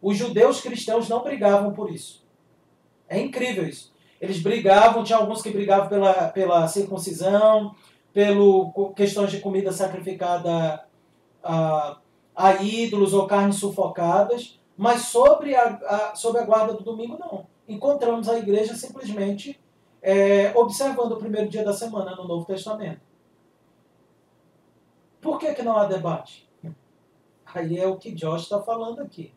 Os 0.00 0.16
judeus 0.16 0.60
cristãos 0.60 1.08
não 1.08 1.22
brigavam 1.22 1.72
por 1.72 1.90
isso. 1.90 2.22
É 3.08 3.18
incrível 3.18 3.66
isso. 3.66 3.92
Eles 4.20 4.40
brigavam, 4.40 5.04
tinha 5.04 5.18
alguns 5.18 5.40
que 5.40 5.50
brigavam 5.50 5.88
pela, 5.88 6.28
pela 6.28 6.68
circuncisão, 6.68 7.74
pelo 8.18 8.72
questões 8.96 9.30
de 9.30 9.38
comida 9.38 9.70
sacrificada 9.70 10.84
a, 11.40 12.00
a 12.34 12.54
ídolos 12.60 13.14
ou 13.14 13.28
carnes 13.28 13.60
sufocadas, 13.60 14.58
mas 14.76 15.02
sobre 15.02 15.54
a, 15.54 15.68
a, 15.68 16.16
sobre 16.16 16.40
a 16.40 16.44
guarda 16.44 16.74
do 16.74 16.82
domingo, 16.82 17.16
não. 17.16 17.46
Encontramos 17.68 18.28
a 18.28 18.36
igreja 18.36 18.74
simplesmente 18.74 19.60
é, 20.02 20.52
observando 20.56 21.12
o 21.12 21.16
primeiro 21.16 21.48
dia 21.48 21.64
da 21.64 21.72
semana 21.72 22.16
no 22.16 22.26
Novo 22.26 22.44
Testamento. 22.44 23.00
Por 25.20 25.38
que, 25.38 25.54
que 25.54 25.62
não 25.62 25.78
há 25.78 25.84
debate? 25.84 26.50
Aí 27.54 27.78
é 27.78 27.86
o 27.86 27.98
que 27.98 28.10
Josh 28.10 28.42
está 28.42 28.60
falando 28.60 28.98
aqui. 29.00 29.32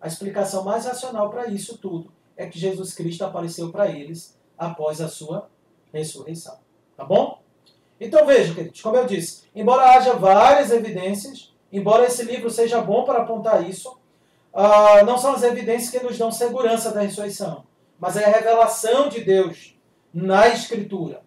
A 0.00 0.06
explicação 0.06 0.64
mais 0.64 0.86
racional 0.86 1.28
para 1.28 1.46
isso 1.48 1.76
tudo 1.76 2.10
é 2.38 2.46
que 2.46 2.58
Jesus 2.58 2.94
Cristo 2.94 3.22
apareceu 3.22 3.70
para 3.70 3.90
eles 3.90 4.40
após 4.56 4.98
a 5.02 5.08
sua 5.08 5.50
ressurreição. 5.92 6.56
Tá 6.96 7.04
bom? 7.04 7.41
Então 8.04 8.26
veja, 8.26 8.52
queridos, 8.52 8.80
como 8.80 8.96
eu 8.96 9.06
disse, 9.06 9.44
embora 9.54 9.92
haja 9.92 10.14
várias 10.14 10.72
evidências, 10.72 11.54
embora 11.72 12.04
esse 12.04 12.24
livro 12.24 12.50
seja 12.50 12.80
bom 12.80 13.04
para 13.04 13.22
apontar 13.22 13.68
isso, 13.68 13.96
uh, 14.52 15.06
não 15.06 15.16
são 15.16 15.32
as 15.34 15.44
evidências 15.44 15.88
que 15.88 16.04
nos 16.04 16.18
dão 16.18 16.32
segurança 16.32 16.90
da 16.90 17.02
ressurreição, 17.02 17.64
mas 18.00 18.16
é 18.16 18.24
a 18.24 18.28
revelação 18.28 19.08
de 19.08 19.20
Deus 19.20 19.78
na 20.12 20.48
Escritura. 20.48 21.22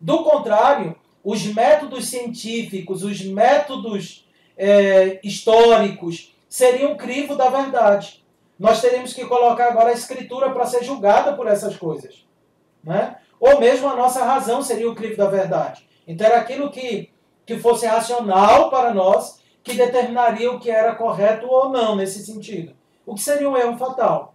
Do 0.00 0.24
contrário, 0.24 0.96
os 1.22 1.46
métodos 1.46 2.08
científicos, 2.08 3.04
os 3.04 3.24
métodos 3.24 4.28
é, 4.56 5.20
históricos 5.22 6.34
seriam 6.48 6.96
crivo 6.96 7.36
da 7.36 7.48
verdade. 7.48 8.24
Nós 8.58 8.80
teríamos 8.80 9.12
que 9.12 9.24
colocar 9.26 9.68
agora 9.68 9.90
a 9.90 9.94
Escritura 9.94 10.50
para 10.50 10.66
ser 10.66 10.82
julgada 10.82 11.34
por 11.34 11.46
essas 11.46 11.76
coisas. 11.76 12.26
Né? 12.82 13.16
Ou 13.38 13.60
mesmo 13.60 13.88
a 13.88 13.94
nossa 13.94 14.24
razão 14.24 14.60
seria 14.60 14.90
o 14.90 14.94
crivo 14.94 15.16
da 15.16 15.28
verdade. 15.30 15.86
Então 16.06 16.26
era 16.26 16.38
aquilo 16.38 16.70
que, 16.70 17.10
que 17.44 17.58
fosse 17.58 17.86
racional 17.86 18.70
para 18.70 18.94
nós 18.94 19.40
que 19.62 19.74
determinaria 19.74 20.50
o 20.52 20.60
que 20.60 20.70
era 20.70 20.94
correto 20.94 21.46
ou 21.48 21.70
não 21.70 21.96
nesse 21.96 22.24
sentido. 22.24 22.72
O 23.04 23.14
que 23.14 23.22
seria 23.22 23.50
um 23.50 23.56
erro 23.56 23.76
fatal. 23.76 24.34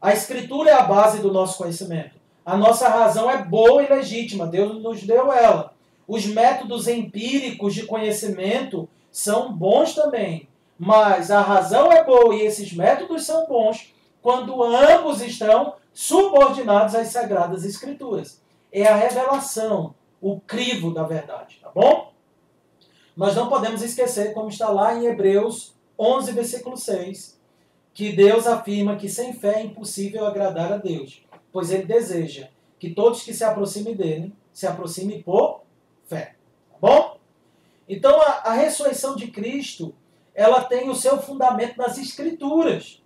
A 0.00 0.12
Escritura 0.12 0.70
é 0.70 0.72
a 0.74 0.82
base 0.82 1.20
do 1.20 1.32
nosso 1.32 1.58
conhecimento. 1.58 2.16
A 2.44 2.56
nossa 2.56 2.88
razão 2.88 3.30
é 3.30 3.42
boa 3.42 3.82
e 3.82 3.88
legítima, 3.88 4.46
Deus 4.46 4.82
nos 4.82 5.02
deu 5.02 5.32
ela. 5.32 5.72
Os 6.06 6.26
métodos 6.26 6.86
empíricos 6.86 7.74
de 7.74 7.86
conhecimento 7.86 8.88
são 9.10 9.52
bons 9.52 9.94
também, 9.94 10.48
mas 10.78 11.30
a 11.30 11.40
razão 11.40 11.90
é 11.90 12.04
boa 12.04 12.34
e 12.34 12.42
esses 12.42 12.72
métodos 12.72 13.24
são 13.24 13.46
bons 13.46 13.92
quando 14.22 14.62
ambos 14.62 15.20
estão 15.22 15.74
subordinados 15.92 16.94
às 16.94 17.08
sagradas 17.08 17.64
escrituras. 17.64 18.40
É 18.70 18.86
a 18.86 18.94
revelação, 18.94 19.94
o 20.26 20.40
crivo 20.40 20.92
da 20.92 21.04
verdade, 21.04 21.60
tá 21.62 21.70
bom? 21.72 22.12
Nós 23.16 23.36
não 23.36 23.48
podemos 23.48 23.80
esquecer, 23.80 24.34
como 24.34 24.48
está 24.48 24.68
lá 24.68 24.92
em 24.92 25.06
Hebreus 25.06 25.72
11, 25.96 26.32
versículo 26.32 26.76
6, 26.76 27.40
que 27.94 28.12
Deus 28.12 28.44
afirma 28.44 28.96
que 28.96 29.08
sem 29.08 29.32
fé 29.32 29.60
é 29.60 29.62
impossível 29.62 30.26
agradar 30.26 30.72
a 30.72 30.78
Deus, 30.78 31.24
pois 31.52 31.70
ele 31.70 31.84
deseja 31.84 32.48
que 32.76 32.90
todos 32.90 33.22
que 33.22 33.32
se 33.32 33.44
aproximem 33.44 33.94
dele 33.94 34.34
se 34.52 34.66
aproximem 34.66 35.22
por 35.22 35.62
fé. 36.08 36.34
Tá 36.72 36.76
bom? 36.80 37.18
Então 37.88 38.20
a, 38.20 38.50
a 38.50 38.52
ressurreição 38.52 39.14
de 39.14 39.28
Cristo, 39.28 39.94
ela 40.34 40.64
tem 40.64 40.90
o 40.90 40.94
seu 40.96 41.22
fundamento 41.22 41.76
nas 41.76 41.98
Escrituras. 41.98 43.00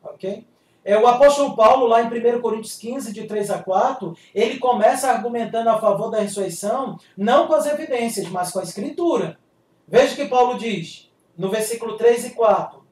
Ok? 0.00 0.46
É, 0.84 0.96
o 0.96 1.06
apóstolo 1.06 1.54
Paulo, 1.54 1.86
lá 1.86 2.02
em 2.02 2.06
1 2.06 2.40
Coríntios 2.40 2.76
15, 2.76 3.12
de 3.12 3.24
3 3.24 3.50
a 3.50 3.62
4, 3.62 4.16
ele 4.34 4.58
começa 4.58 5.08
argumentando 5.08 5.70
a 5.70 5.78
favor 5.78 6.10
da 6.10 6.20
ressurreição, 6.20 6.98
não 7.16 7.46
com 7.46 7.54
as 7.54 7.66
evidências, 7.66 8.28
mas 8.28 8.50
com 8.50 8.58
a 8.58 8.64
escritura. 8.64 9.38
Veja 9.86 10.12
o 10.12 10.16
que 10.16 10.26
Paulo 10.26 10.58
diz, 10.58 11.10
no 11.36 11.50
versículo 11.50 11.96
3 11.96 12.26
e 12.26 12.30
4. 12.30 12.82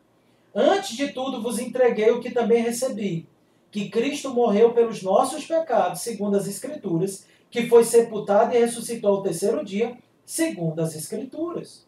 Antes 0.55 0.97
de 0.97 1.09
tudo 1.13 1.43
vos 1.43 1.59
entreguei 1.59 2.11
o 2.11 2.21
que 2.21 2.31
também 2.31 2.63
recebi, 2.63 3.29
que 3.71 3.89
Cristo 3.89 4.31
morreu 4.31 4.73
pelos 4.73 5.03
nossos 5.03 5.45
pecados, 5.45 6.01
segundo 6.01 6.37
as 6.37 6.47
Escrituras, 6.47 7.27
que 7.51 7.69
foi 7.69 7.85
sepultado 7.85 8.55
e 8.55 8.59
ressuscitou 8.59 9.17
ao 9.17 9.23
terceiro 9.23 9.65
dia, 9.65 9.97
segundo 10.25 10.81
as 10.81 10.95
Escrituras. 10.95 11.87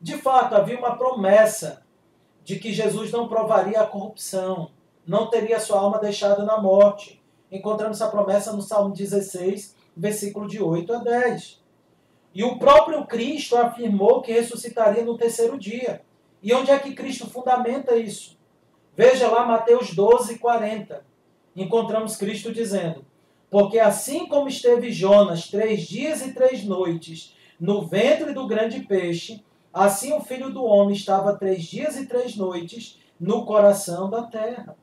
De 0.00 0.16
fato, 0.16 0.54
havia 0.54 0.78
uma 0.78 0.96
promessa 0.96 1.82
de 2.42 2.58
que 2.58 2.72
Jesus 2.72 3.10
não 3.10 3.28
provaria 3.28 3.80
a 3.80 3.86
corrupção, 3.86 4.70
não 5.06 5.28
teria 5.28 5.60
sua 5.60 5.78
alma 5.78 5.98
deixada 5.98 6.44
na 6.44 6.60
morte. 6.60 7.22
Encontramos 7.50 8.00
essa 8.00 8.10
promessa 8.10 8.52
no 8.52 8.62
Salmo 8.62 8.94
16, 8.94 9.76
versículo 9.96 10.48
de 10.48 10.62
8 10.62 10.92
a 10.92 10.98
10. 10.98 11.62
E 12.34 12.42
o 12.42 12.58
próprio 12.58 13.06
Cristo 13.06 13.56
afirmou 13.56 14.20
que 14.20 14.32
ressuscitaria 14.32 15.04
no 15.04 15.16
terceiro 15.16 15.58
dia. 15.58 16.02
E 16.42 16.52
onde 16.52 16.70
é 16.70 16.78
que 16.78 16.94
Cristo 16.94 17.30
fundamenta 17.30 17.96
isso? 17.96 18.36
Veja 18.96 19.28
lá 19.28 19.46
Mateus 19.46 19.94
12, 19.94 20.38
40. 20.38 21.04
Encontramos 21.54 22.16
Cristo 22.16 22.52
dizendo: 22.52 23.04
Porque 23.48 23.78
assim 23.78 24.26
como 24.26 24.48
esteve 24.48 24.90
Jonas 24.90 25.48
três 25.48 25.82
dias 25.82 26.26
e 26.26 26.32
três 26.32 26.64
noites 26.64 27.36
no 27.58 27.86
ventre 27.86 28.32
do 28.32 28.46
grande 28.48 28.80
peixe, 28.80 29.44
assim 29.72 30.12
o 30.12 30.20
filho 30.20 30.50
do 30.50 30.64
homem 30.64 30.96
estava 30.96 31.36
três 31.36 31.62
dias 31.62 31.96
e 31.96 32.06
três 32.06 32.36
noites 32.36 32.98
no 33.18 33.46
coração 33.46 34.10
da 34.10 34.24
terra. 34.24 34.76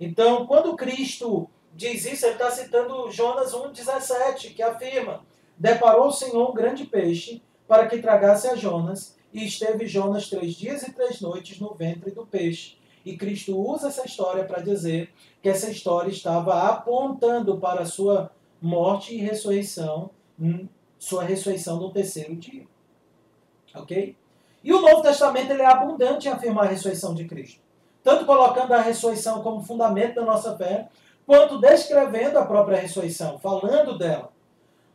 Então, 0.00 0.46
quando 0.46 0.76
Cristo 0.76 1.48
diz 1.74 2.04
isso, 2.04 2.26
ele 2.26 2.34
está 2.34 2.50
citando 2.50 3.10
Jonas 3.10 3.52
1,17, 3.52 4.54
que 4.54 4.62
afirma: 4.62 5.24
Deparou 5.56 6.08
o 6.08 6.12
Senhor 6.12 6.50
um 6.50 6.54
grande 6.54 6.84
peixe 6.84 7.42
para 7.66 7.86
que 7.86 7.98
tragasse 7.98 8.48
a 8.48 8.56
Jonas, 8.56 9.16
e 9.32 9.44
esteve 9.44 9.86
Jonas 9.86 10.28
três 10.28 10.54
dias 10.54 10.82
e 10.82 10.92
três 10.92 11.20
noites 11.20 11.60
no 11.60 11.74
ventre 11.74 12.10
do 12.10 12.26
peixe. 12.26 12.78
E 13.04 13.16
Cristo 13.16 13.58
usa 13.58 13.88
essa 13.88 14.04
história 14.04 14.44
para 14.44 14.62
dizer 14.62 15.12
que 15.42 15.48
essa 15.48 15.70
história 15.70 16.10
estava 16.10 16.62
apontando 16.68 17.58
para 17.58 17.82
a 17.82 17.86
sua 17.86 18.30
morte 18.60 19.14
e 19.14 19.18
ressurreição, 19.18 20.10
hum, 20.38 20.66
sua 20.98 21.24
ressurreição 21.24 21.78
no 21.78 21.90
terceiro 21.90 22.34
dia. 22.36 22.66
Ok? 23.74 24.16
E 24.64 24.72
o 24.72 24.80
Novo 24.80 25.02
Testamento 25.02 25.52
ele 25.52 25.62
é 25.62 25.66
abundante 25.66 26.26
em 26.26 26.30
afirmar 26.30 26.64
a 26.64 26.70
ressurreição 26.70 27.14
de 27.14 27.24
Cristo 27.26 27.67
tanto 28.02 28.24
colocando 28.24 28.72
a 28.72 28.80
ressurreição 28.80 29.42
como 29.42 29.62
fundamento 29.62 30.16
da 30.16 30.24
nossa 30.24 30.56
fé, 30.56 30.88
quanto 31.26 31.58
descrevendo 31.58 32.38
a 32.38 32.46
própria 32.46 32.78
ressurreição, 32.78 33.38
falando 33.38 33.98
dela. 33.98 34.30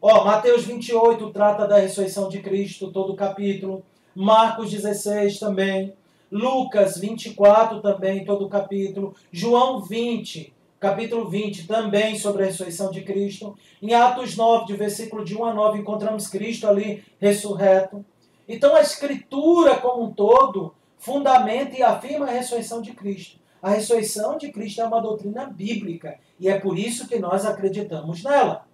Ó, 0.02 0.26
Mateus 0.26 0.66
28 0.66 1.30
trata 1.32 1.68
da 1.68 1.78
ressurreição 1.78 2.28
de 2.28 2.42
Cristo, 2.42 2.92
todo 2.92 3.14
o 3.14 3.16
capítulo. 3.16 3.84
Marcos 4.14 4.70
16 4.70 5.40
também. 5.40 5.94
Lucas 6.32 6.98
24 6.98 7.80
também, 7.82 8.26
todo 8.26 8.46
o 8.46 8.50
capítulo. 8.50 9.16
João 9.32 9.82
20, 9.82 10.52
capítulo 10.80 11.30
20, 11.30 11.68
também 11.68 12.18
sobre 12.18 12.44
a 12.44 12.48
ressurreição 12.48 12.92
de 12.92 13.02
Cristo. 13.02 13.56
Em 13.82 13.94
Atos 13.94 14.36
9, 14.36 14.66
de 14.66 14.76
versículo 14.76 15.24
de 15.24 15.38
1 15.38 15.46
a 15.46 15.54
9, 15.54 15.80
encontramos 15.80 16.28
Cristo 16.28 16.68
ali 16.68 17.04
ressurreto. 17.20 18.04
Então 18.50 18.76
a 18.76 18.82
Escritura 18.82 19.78
como 19.78 20.04
um 20.04 20.12
todo 20.12 20.74
fundamenta 21.04 21.76
e 21.76 21.84
afirma 21.84 22.26
a 22.26 22.32
ressurreição 22.32 22.82
de 22.82 22.94
Cristo. 22.94 23.38
A 23.62 23.72
ressurreição 23.72 24.38
de 24.38 24.52
Cristo 24.52 24.82
é 24.82 24.86
uma 24.86 25.02
doutrina 25.02 25.46
bíblica 25.46 26.18
e 26.40 26.48
é 26.48 26.58
por 26.58 26.80
isso 26.80 27.08
que 27.08 27.20
nós 27.20 27.46
acreditamos 27.46 28.24
nela. 28.24 28.66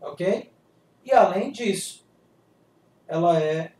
Ok? 0.00 0.48
E 1.04 1.12
além 1.12 1.50
disso, 1.50 2.06
ela 3.08 3.36
é 3.40 3.72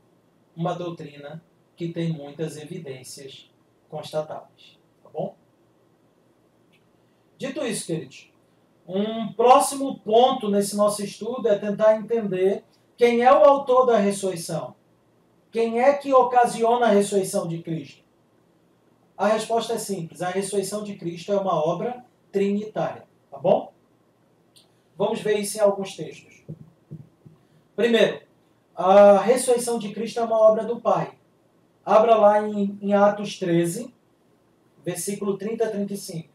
uma 0.57 0.75
doutrina 0.75 1.41
que 1.77 1.93
tem 1.93 2.13
muitas 2.13 2.57
evidências 2.57 3.49
constatáveis. 3.89 4.77
Tá 5.03 5.09
bom? 5.09 5.37
Dito 7.37 7.65
isso, 7.65 7.87
queridos, 7.87 8.33
um 8.85 9.33
próximo 9.33 10.01
ponto 10.01 10.51
nesse 10.51 10.77
nosso 10.77 11.05
estudo 11.05 11.47
é 11.47 11.57
tentar 11.57 11.97
entender 11.97 12.65
quem 12.97 13.23
é 13.23 13.33
o 13.33 13.45
autor 13.45 13.87
da 13.87 13.97
ressurreição. 13.97 14.75
Quem 15.51 15.81
é 15.81 15.95
que 15.95 16.13
ocasiona 16.13 16.87
a 16.87 16.91
ressurreição 16.91 17.49
de 17.49 17.63
Cristo? 17.63 18.03
A 19.17 19.27
resposta 19.29 19.75
é 19.75 19.79
simples: 19.79 20.23
a 20.23 20.29
ressurreição 20.29 20.85
de 20.85 20.95
Cristo 20.97 21.33
é 21.33 21.37
uma 21.41 21.55
obra 21.55 22.05
trinitária. 22.31 23.05
Tá 23.31 23.39
bom? 23.39 23.73
Vamos 24.97 25.21
ver 25.21 25.39
isso 25.39 25.57
em 25.57 25.61
alguns 25.61 25.97
textos. 25.97 26.43
Primeiro, 27.75 28.21
a 28.75 29.19
ressurreição 29.19 29.79
de 29.79 29.93
Cristo 29.93 30.21
é 30.21 30.25
uma 30.25 30.39
obra 30.39 30.65
do 30.65 30.81
Pai. 30.81 31.17
Abra 31.85 32.17
lá 32.17 32.47
em, 32.47 32.79
em 32.83 32.93
Atos 32.93 33.39
13, 33.39 33.93
versículo 34.85 35.39
30 35.39 35.65
a 35.65 35.71
35. 35.71 36.29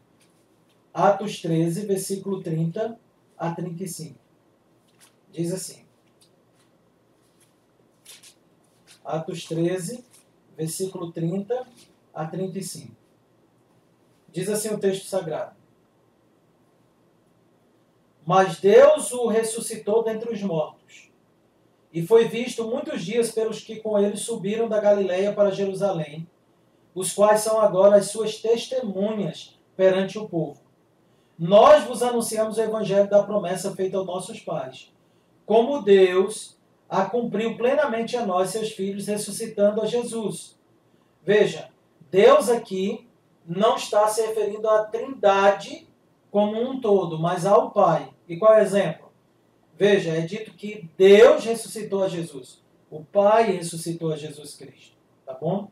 Atos 0.92 1.40
13, 1.40 1.86
versículo 1.86 2.42
30 2.42 2.98
a 3.38 3.50
35. 3.52 4.18
Diz 5.32 5.52
assim: 5.52 5.83
Atos 9.04 9.44
13, 9.44 10.02
versículo 10.56 11.12
30 11.12 11.66
a 12.14 12.24
35. 12.26 12.92
Diz 14.32 14.48
assim 14.48 14.70
o 14.70 14.78
texto 14.78 15.06
sagrado: 15.06 15.54
Mas 18.26 18.58
Deus 18.58 19.12
o 19.12 19.26
ressuscitou 19.26 20.02
dentre 20.02 20.32
os 20.32 20.42
mortos, 20.42 21.10
e 21.92 22.04
foi 22.06 22.26
visto 22.26 22.66
muitos 22.66 23.04
dias 23.04 23.30
pelos 23.30 23.60
que 23.60 23.76
com 23.76 23.98
ele 23.98 24.16
subiram 24.16 24.68
da 24.68 24.80
Galiléia 24.80 25.32
para 25.32 25.50
Jerusalém, 25.50 26.26
os 26.94 27.12
quais 27.12 27.40
são 27.40 27.60
agora 27.60 27.96
as 27.96 28.06
suas 28.06 28.40
testemunhas 28.40 29.58
perante 29.76 30.18
o 30.18 30.28
povo. 30.28 30.60
Nós 31.38 31.84
vos 31.84 32.02
anunciamos 32.02 32.56
o 32.56 32.62
evangelho 32.62 33.10
da 33.10 33.22
promessa 33.22 33.74
feita 33.74 33.96
aos 33.96 34.06
nossos 34.06 34.40
pais, 34.40 34.92
como 35.44 35.82
Deus 35.82 36.53
a 36.88 37.04
cumpriu 37.04 37.56
plenamente 37.56 38.16
a 38.16 38.26
nós, 38.26 38.50
seus 38.50 38.70
filhos, 38.70 39.06
ressuscitando 39.06 39.80
a 39.80 39.86
Jesus. 39.86 40.58
Veja, 41.22 41.70
Deus 42.10 42.48
aqui 42.48 43.08
não 43.46 43.76
está 43.76 44.06
se 44.08 44.22
referindo 44.22 44.68
à 44.68 44.84
Trindade 44.84 45.88
como 46.30 46.60
um 46.60 46.80
todo, 46.80 47.18
mas 47.18 47.46
ao 47.46 47.70
Pai. 47.70 48.10
E 48.28 48.36
qual 48.36 48.54
é 48.54 48.58
o 48.58 48.62
exemplo? 48.62 49.10
Veja, 49.76 50.10
é 50.10 50.20
dito 50.20 50.52
que 50.52 50.88
Deus 50.96 51.44
ressuscitou 51.44 52.04
a 52.04 52.08
Jesus. 52.08 52.62
O 52.90 53.04
Pai 53.04 53.52
ressuscitou 53.56 54.12
a 54.12 54.16
Jesus 54.16 54.54
Cristo. 54.54 54.96
Tá 55.26 55.34
bom? 55.34 55.68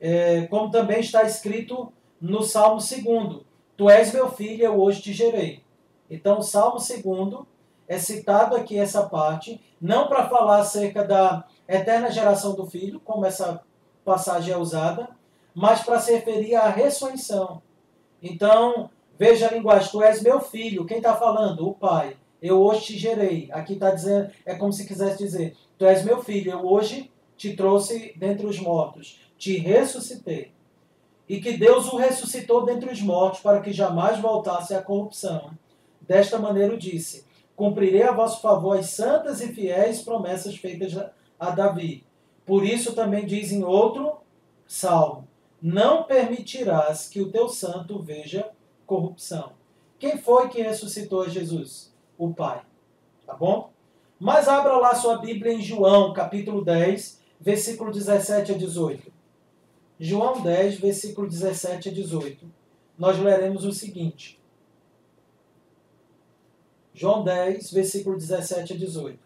É, 0.00 0.42
como 0.46 0.70
também 0.70 1.00
está 1.00 1.22
escrito 1.24 1.92
no 2.20 2.42
Salmo 2.42 2.80
2: 2.80 3.42
Tu 3.76 3.90
és 3.90 4.12
meu 4.12 4.30
filho, 4.30 4.64
eu 4.64 4.80
hoje 4.80 5.02
te 5.02 5.12
gerei. 5.12 5.62
Então, 6.10 6.38
o 6.38 6.42
Salmo 6.42 6.78
2 6.78 7.44
é 7.88 7.98
citado 7.98 8.54
aqui 8.54 8.78
essa 8.78 9.08
parte, 9.08 9.60
não 9.80 10.08
para 10.08 10.28
falar 10.28 10.58
acerca 10.58 11.02
da 11.02 11.44
eterna 11.66 12.10
geração 12.10 12.54
do 12.54 12.66
filho, 12.66 13.00
como 13.00 13.24
essa 13.24 13.62
passagem 14.04 14.52
é 14.52 14.56
usada, 14.56 15.08
mas 15.54 15.82
para 15.82 15.98
se 15.98 16.12
referir 16.12 16.54
à 16.54 16.68
ressurreição. 16.68 17.62
Então, 18.22 18.90
veja 19.18 19.48
a 19.48 19.52
linguagem: 19.52 19.90
Tu 19.90 20.02
és 20.02 20.22
meu 20.22 20.40
filho. 20.40 20.84
Quem 20.84 20.98
está 20.98 21.16
falando? 21.16 21.66
O 21.66 21.74
Pai. 21.74 22.16
Eu 22.40 22.62
hoje 22.62 22.82
te 22.82 22.98
gerei. 22.98 23.48
Aqui 23.50 23.72
está 23.72 23.90
dizendo, 23.90 24.30
é 24.44 24.54
como 24.54 24.72
se 24.72 24.86
quisesse 24.86 25.18
dizer: 25.18 25.56
Tu 25.78 25.84
és 25.84 26.04
meu 26.04 26.22
filho. 26.22 26.52
Eu 26.52 26.66
hoje 26.66 27.10
te 27.36 27.56
trouxe 27.56 28.12
dentre 28.16 28.46
os 28.46 28.60
mortos. 28.60 29.20
Te 29.38 29.56
ressuscitei. 29.56 30.52
E 31.28 31.40
que 31.40 31.56
Deus 31.56 31.92
o 31.92 31.96
ressuscitou 31.96 32.64
dentre 32.64 32.90
os 32.90 33.00
mortos 33.02 33.40
para 33.40 33.60
que 33.60 33.72
jamais 33.72 34.18
voltasse 34.18 34.74
à 34.74 34.82
corrupção. 34.82 35.50
Desta 36.00 36.38
maneira 36.38 36.74
o 36.74 36.78
disse: 36.78 37.26
Cumprirei 37.58 38.04
a 38.04 38.12
vosso 38.12 38.40
favor 38.40 38.78
as 38.78 38.90
santas 38.90 39.40
e 39.40 39.48
fiéis 39.48 40.00
promessas 40.00 40.54
feitas 40.54 40.96
a 41.40 41.50
Davi. 41.50 42.04
Por 42.46 42.64
isso 42.64 42.94
também 42.94 43.26
diz 43.26 43.50
em 43.50 43.64
outro 43.64 44.18
salmo: 44.64 45.26
não 45.60 46.04
permitirás 46.04 47.08
que 47.08 47.20
o 47.20 47.32
teu 47.32 47.48
santo 47.48 48.00
veja 48.00 48.48
corrupção. 48.86 49.54
Quem 49.98 50.16
foi 50.16 50.48
que 50.50 50.62
ressuscitou 50.62 51.28
Jesus? 51.28 51.92
O 52.16 52.32
Pai. 52.32 52.62
Tá 53.26 53.34
bom? 53.34 53.72
Mas 54.20 54.46
abra 54.46 54.76
lá 54.76 54.94
sua 54.94 55.18
Bíblia 55.18 55.52
em 55.52 55.60
João, 55.60 56.12
capítulo 56.12 56.64
10, 56.64 57.20
versículo 57.40 57.90
17 57.90 58.52
a 58.52 58.56
18. 58.56 59.12
João 59.98 60.42
10, 60.42 60.78
versículo 60.78 61.28
17 61.28 61.88
a 61.88 61.92
18. 61.92 62.46
Nós 62.96 63.18
leremos 63.18 63.64
o 63.64 63.72
seguinte. 63.72 64.37
João 66.98 67.22
10, 67.22 67.70
versículo 67.70 68.16
17 68.16 68.72
a 68.72 68.76
18. 68.76 69.20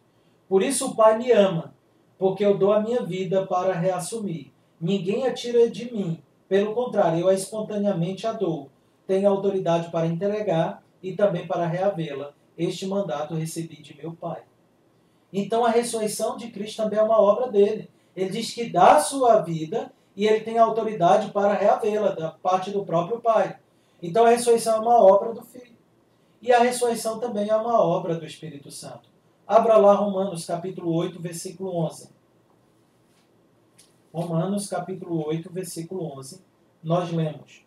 Por 0.46 0.62
isso 0.62 0.88
o 0.88 0.94
Pai 0.94 1.16
me 1.16 1.32
ama, 1.32 1.72
porque 2.18 2.44
eu 2.44 2.58
dou 2.58 2.70
a 2.70 2.80
minha 2.80 3.02
vida 3.02 3.46
para 3.46 3.72
reassumir. 3.72 4.52
Ninguém 4.78 5.26
a 5.26 5.32
tira 5.32 5.70
de 5.70 5.90
mim. 5.90 6.22
Pelo 6.46 6.74
contrário, 6.74 7.20
eu 7.20 7.28
a 7.28 7.34
espontaneamente 7.34 8.26
a 8.26 8.32
dou. 8.34 8.68
Tenho 9.06 9.26
autoridade 9.26 9.90
para 9.90 10.06
entregar 10.06 10.82
e 11.02 11.14
também 11.14 11.46
para 11.46 11.66
reavê-la. 11.66 12.34
Este 12.58 12.86
mandato 12.86 13.34
recebi 13.34 13.80
de 13.80 13.96
meu 13.96 14.12
Pai. 14.12 14.42
Então 15.32 15.64
a 15.64 15.70
ressurreição 15.70 16.36
de 16.36 16.48
Cristo 16.48 16.76
também 16.76 16.98
é 16.98 17.02
uma 17.02 17.18
obra 17.18 17.50
dele. 17.50 17.88
Ele 18.14 18.28
diz 18.28 18.52
que 18.52 18.68
dá 18.68 18.96
a 18.96 19.00
sua 19.00 19.40
vida 19.40 19.90
e 20.14 20.26
ele 20.26 20.40
tem 20.40 20.58
autoridade 20.58 21.32
para 21.32 21.54
reavê-la, 21.54 22.10
da 22.10 22.32
parte 22.32 22.70
do 22.70 22.84
próprio 22.84 23.18
Pai. 23.18 23.56
Então 24.02 24.26
a 24.26 24.28
ressurreição 24.28 24.76
é 24.76 24.80
uma 24.80 25.02
obra 25.02 25.32
do 25.32 25.42
Filho. 25.42 25.71
E 26.42 26.52
a 26.52 26.58
ressurreição 26.58 27.20
também 27.20 27.48
é 27.48 27.54
uma 27.54 27.80
obra 27.80 28.16
do 28.16 28.26
Espírito 28.26 28.68
Santo. 28.68 29.08
Abra 29.46 29.76
lá 29.76 29.94
Romanos 29.94 30.44
capítulo 30.44 30.92
8, 30.92 31.20
versículo 31.20 31.76
11. 31.76 32.10
Romanos 34.12 34.66
capítulo 34.66 35.24
8, 35.24 35.50
versículo 35.52 36.18
11, 36.18 36.42
nós 36.82 37.12
lemos: 37.12 37.64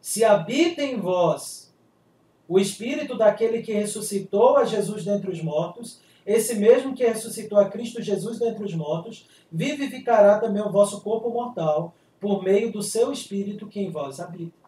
Se 0.00 0.24
habita 0.24 0.82
em 0.82 1.00
vós 1.00 1.72
o 2.48 2.58
espírito 2.58 3.16
daquele 3.16 3.62
que 3.62 3.72
ressuscitou 3.72 4.56
a 4.56 4.64
Jesus 4.64 5.04
dentre 5.04 5.30
os 5.30 5.40
mortos, 5.40 6.00
esse 6.26 6.56
mesmo 6.56 6.94
que 6.94 7.06
ressuscitou 7.06 7.58
a 7.58 7.68
Cristo 7.68 8.02
Jesus 8.02 8.40
dentre 8.40 8.64
os 8.64 8.74
mortos, 8.74 9.26
vivificará 9.50 10.40
também 10.40 10.62
o 10.62 10.70
vosso 10.70 11.00
corpo 11.00 11.30
mortal 11.30 11.94
por 12.20 12.42
meio 12.42 12.72
do 12.72 12.82
seu 12.82 13.12
espírito 13.12 13.68
que 13.68 13.78
em 13.78 13.90
vós 13.90 14.18
habita. 14.18 14.65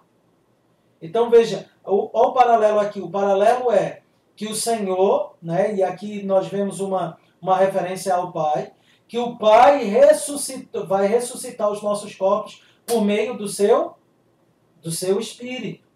Então 1.01 1.31
veja, 1.31 1.69
olha 1.85 2.11
o 2.13 2.33
paralelo 2.33 2.81
aqui. 2.81 3.01
O 3.01 3.11
paralelo 3.11 3.71
é 3.71 4.03
que 4.37 4.47
o 4.47 4.55
Senhor, 4.55 5.35
né, 5.43 5.75
e 5.75 5.83
aqui 5.83 6.23
nós 6.23 6.49
vemos 6.49 6.81
uma, 6.81 7.19
uma 7.41 7.57
referência 7.57 8.15
ao 8.15 8.33
Pai, 8.33 8.73
que 9.07 9.19
o 9.19 9.37
Pai 9.37 9.85
ressuscita, 9.85 10.85
vai 10.85 11.07
ressuscitar 11.07 11.71
os 11.71 11.83
nossos 11.83 12.15
corpos 12.15 12.63
por 12.87 13.05
meio 13.05 13.37
do 13.37 13.49
seu 13.49 13.97
do 14.83 14.93
seu 14.93 15.19
espírito. 15.19 15.87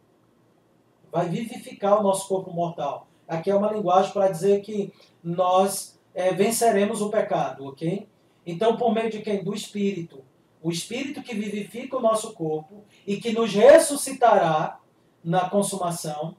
Vai 1.10 1.28
vivificar 1.28 2.00
o 2.00 2.02
nosso 2.02 2.26
corpo 2.26 2.50
mortal. 2.50 3.06
Aqui 3.28 3.50
é 3.50 3.54
uma 3.54 3.72
linguagem 3.72 4.12
para 4.12 4.28
dizer 4.28 4.60
que 4.60 4.92
nós 5.22 6.00
é, 6.14 6.32
venceremos 6.32 7.00
o 7.00 7.10
pecado, 7.10 7.66
ok? 7.66 8.08
Então, 8.44 8.76
por 8.76 8.92
meio 8.92 9.10
de 9.10 9.20
quem? 9.20 9.42
Do 9.42 9.54
Espírito. 9.54 10.24
O 10.60 10.70
Espírito 10.70 11.22
que 11.22 11.34
vivifica 11.34 11.96
o 11.96 12.00
nosso 12.00 12.32
corpo 12.34 12.84
e 13.06 13.16
que 13.16 13.32
nos 13.32 13.52
ressuscitará 13.52 14.78
na 15.24 15.48
consumação 15.48 16.36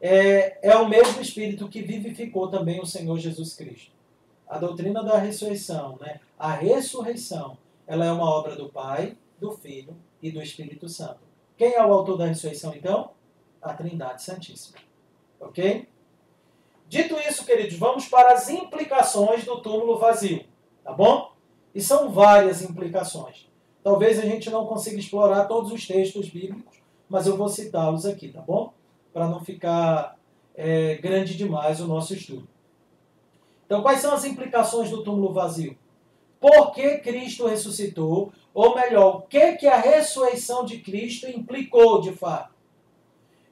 é, 0.00 0.58
é 0.70 0.76
o 0.76 0.88
mesmo 0.88 1.20
Espírito 1.20 1.68
que 1.68 1.82
vivificou 1.82 2.48
também 2.48 2.80
o 2.80 2.86
Senhor 2.86 3.18
Jesus 3.18 3.54
Cristo 3.54 3.92
a 4.52 4.58
doutrina 4.58 5.02
da 5.02 5.16
ressurreição, 5.16 5.96
né? 5.98 6.20
A 6.38 6.52
ressurreição, 6.52 7.56
ela 7.86 8.04
é 8.04 8.12
uma 8.12 8.28
obra 8.28 8.54
do 8.54 8.68
Pai, 8.68 9.16
do 9.40 9.50
Filho 9.50 9.96
e 10.20 10.30
do 10.30 10.42
Espírito 10.42 10.90
Santo. 10.90 11.20
Quem 11.56 11.72
é 11.72 11.82
o 11.82 11.90
autor 11.90 12.18
da 12.18 12.26
ressurreição, 12.26 12.74
então? 12.74 13.12
A 13.62 13.72
Trindade 13.72 14.22
Santíssima. 14.22 14.76
Ok? 15.40 15.88
Dito 16.86 17.16
isso, 17.20 17.46
queridos, 17.46 17.78
vamos 17.78 18.06
para 18.08 18.34
as 18.34 18.50
implicações 18.50 19.42
do 19.46 19.62
túmulo 19.62 19.98
vazio. 19.98 20.44
Tá 20.84 20.92
bom? 20.92 21.32
E 21.74 21.80
são 21.80 22.10
várias 22.10 22.60
implicações. 22.60 23.48
Talvez 23.82 24.18
a 24.18 24.26
gente 24.26 24.50
não 24.50 24.66
consiga 24.66 24.98
explorar 24.98 25.46
todos 25.46 25.72
os 25.72 25.86
textos 25.86 26.28
bíblicos, 26.28 26.81
mas 27.12 27.26
eu 27.26 27.36
vou 27.36 27.46
citá-los 27.46 28.06
aqui, 28.06 28.28
tá 28.28 28.40
bom? 28.40 28.72
Para 29.12 29.28
não 29.28 29.44
ficar 29.44 30.16
é, 30.54 30.94
grande 30.94 31.36
demais 31.36 31.78
o 31.78 31.86
nosso 31.86 32.14
estudo. 32.14 32.48
Então, 33.66 33.82
quais 33.82 34.00
são 34.00 34.14
as 34.14 34.24
implicações 34.24 34.88
do 34.88 35.04
túmulo 35.04 35.30
vazio? 35.30 35.76
Por 36.40 36.72
que 36.72 36.96
Cristo 37.00 37.46
ressuscitou? 37.46 38.32
Ou 38.54 38.74
melhor, 38.74 39.16
o 39.16 39.20
que, 39.22 39.56
que 39.56 39.66
a 39.66 39.76
ressurreição 39.76 40.64
de 40.64 40.78
Cristo 40.78 41.28
implicou 41.28 42.00
de 42.00 42.12
fato? 42.12 42.54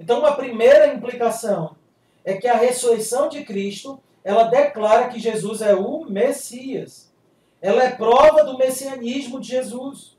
Então, 0.01 0.21
uma 0.21 0.33
primeira 0.33 0.95
implicação 0.95 1.77
é 2.25 2.39
que 2.39 2.49
a 2.49 2.57
ressurreição 2.57 3.29
de 3.29 3.45
Cristo 3.45 4.01
ela 4.25 4.45
declara 4.45 5.09
que 5.09 5.21
Jesus 5.21 5.61
é 5.61 5.75
o 5.75 6.07
Messias. 6.07 7.13
Ela 7.61 7.85
é 7.85 7.91
prova 7.91 8.43
do 8.43 8.57
messianismo 8.57 9.39
de 9.39 9.49
Jesus. 9.49 10.17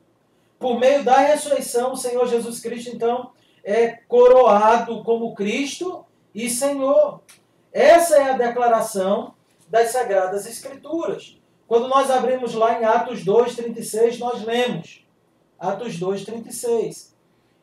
Por 0.61 0.79
meio 0.79 1.03
da 1.03 1.17
ressurreição, 1.17 1.93
o 1.93 1.97
Senhor 1.97 2.27
Jesus 2.27 2.59
Cristo, 2.59 2.91
então, 2.95 3.31
é 3.63 3.93
coroado 4.07 5.03
como 5.03 5.33
Cristo 5.33 6.05
e 6.35 6.51
Senhor. 6.51 7.23
Essa 7.73 8.17
é 8.17 8.29
a 8.29 8.37
declaração 8.37 9.33
das 9.67 9.89
Sagradas 9.89 10.45
Escrituras. 10.45 11.35
Quando 11.67 11.87
nós 11.87 12.11
abrimos 12.11 12.53
lá 12.53 12.79
em 12.79 12.85
Atos 12.85 13.23
2:36, 13.25 14.19
nós 14.19 14.43
lemos 14.43 15.03
Atos 15.57 15.97
2:36. 15.97 17.15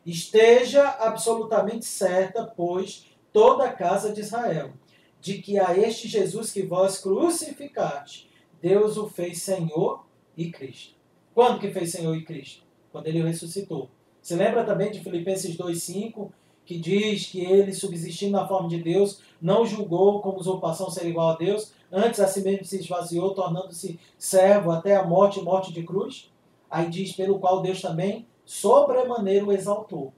Esteja 0.05 0.85
absolutamente 0.99 1.85
certa, 1.85 2.43
pois, 2.43 3.05
toda 3.31 3.63
a 3.63 3.71
casa 3.71 4.11
de 4.11 4.19
Israel, 4.19 4.73
de 5.21 5.41
que 5.41 5.57
a 5.57 5.73
este 5.77 6.09
Jesus 6.09 6.51
que 6.51 6.63
vós 6.63 6.97
crucificaste, 6.97 8.29
Deus 8.61 8.97
o 8.97 9.07
fez 9.07 9.41
Senhor 9.41 10.05
e 10.35 10.51
Cristo. 10.51 10.95
Quando 11.33 11.61
que 11.61 11.71
fez 11.71 11.93
Senhor 11.93 12.13
e 12.13 12.25
Cristo? 12.25 12.67
Quando 12.91 13.07
ele 13.07 13.21
ressuscitou. 13.21 13.89
Se 14.21 14.35
lembra 14.35 14.63
também 14.63 14.91
de 14.91 14.99
Filipenses 14.99 15.55
2:5, 15.55 16.31
que 16.65 16.77
diz 16.77 17.25
que 17.25 17.43
ele, 17.43 17.73
subsistindo 17.73 18.33
na 18.33 18.47
forma 18.47 18.69
de 18.69 18.81
Deus, 18.81 19.21
não 19.41 19.65
julgou 19.65 20.21
como 20.21 20.37
usurpação 20.37 20.89
ser 20.89 21.07
igual 21.07 21.29
a 21.29 21.35
Deus, 21.35 21.73
antes 21.91 22.19
a 22.19 22.27
si 22.27 22.41
mesmo 22.41 22.63
se 22.63 22.79
esvaziou, 22.79 23.33
tornando-se 23.33 23.99
servo 24.17 24.71
até 24.71 24.95
a 24.95 25.03
morte 25.03 25.41
morte 25.41 25.73
de 25.73 25.83
cruz. 25.83 26.29
Aí 26.69 26.87
diz, 26.87 27.11
pelo 27.13 27.39
qual 27.39 27.61
Deus 27.61 27.81
também 27.81 28.27
sobremaneira 28.45 29.45
o 29.45 29.51
exaltou. 29.51 30.13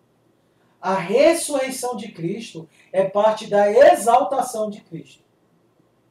A 0.81 0.95
ressurreição 0.95 1.95
de 1.95 2.11
Cristo 2.11 2.67
é 2.91 3.03
parte 3.05 3.47
da 3.47 3.71
exaltação 3.71 4.69
de 4.69 4.81
Cristo. 4.81 5.23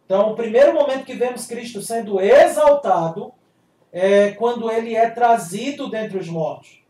Então, 0.06 0.32
o 0.32 0.36
primeiro 0.36 0.72
momento 0.72 1.04
que 1.04 1.14
vemos 1.14 1.46
Cristo 1.46 1.82
sendo 1.82 2.20
exaltado 2.20 3.32
é 3.92 4.32
quando 4.32 4.70
ele 4.70 4.94
é 4.94 5.10
trazido 5.10 5.88
dentre 5.88 6.18
os 6.18 6.28
mortos. 6.28 6.80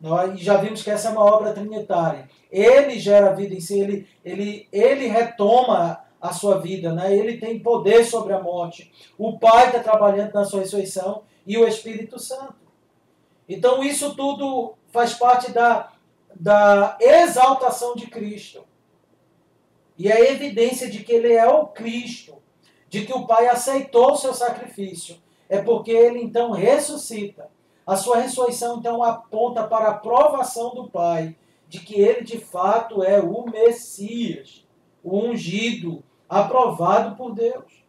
Nós 0.00 0.40
já 0.40 0.56
vimos 0.56 0.82
que 0.82 0.90
essa 0.90 1.08
é 1.08 1.12
uma 1.12 1.24
obra 1.24 1.52
trinitária. 1.52 2.28
Ele 2.50 2.98
gera 2.98 3.30
a 3.30 3.34
vida 3.34 3.54
em 3.54 3.60
si, 3.60 3.78
ele, 3.78 4.08
ele, 4.24 4.68
ele 4.72 5.06
retoma 5.06 6.04
a 6.20 6.32
sua 6.32 6.58
vida, 6.58 6.92
né? 6.92 7.16
ele 7.16 7.38
tem 7.38 7.58
poder 7.58 8.04
sobre 8.04 8.32
a 8.32 8.40
morte. 8.40 8.92
O 9.16 9.38
Pai 9.38 9.66
está 9.66 9.80
trabalhando 9.80 10.32
na 10.32 10.44
sua 10.44 10.60
ressurreição 10.60 11.22
e 11.46 11.56
o 11.56 11.66
Espírito 11.66 12.18
Santo. 12.18 12.56
Então, 13.48 13.82
isso 13.82 14.14
tudo 14.14 14.74
faz 14.90 15.14
parte 15.14 15.50
da 15.50 15.92
da 16.34 16.96
exaltação 17.00 17.94
de 17.94 18.06
Cristo. 18.06 18.64
E 19.98 20.10
a 20.10 20.18
evidência 20.18 20.88
de 20.88 21.04
que 21.04 21.12
ele 21.12 21.32
é 21.32 21.46
o 21.46 21.66
Cristo, 21.66 22.36
de 22.88 23.04
que 23.04 23.12
o 23.12 23.26
Pai 23.26 23.46
aceitou 23.46 24.12
o 24.12 24.16
seu 24.16 24.32
sacrifício, 24.32 25.16
é 25.50 25.60
porque 25.60 25.90
ele 25.90 26.22
então 26.22 26.52
ressuscita. 26.52 27.50
A 27.84 27.96
sua 27.96 28.18
ressurreição 28.18 28.78
então 28.78 29.02
aponta 29.02 29.64
para 29.66 29.88
a 29.88 29.94
provação 29.94 30.74
do 30.74 30.88
Pai 30.88 31.36
de 31.68 31.80
que 31.80 32.00
ele 32.00 32.22
de 32.22 32.38
fato 32.38 33.02
é 33.02 33.20
o 33.20 33.44
Messias, 33.44 34.64
o 35.02 35.18
ungido, 35.18 36.02
aprovado 36.28 37.16
por 37.16 37.34
Deus. 37.34 37.84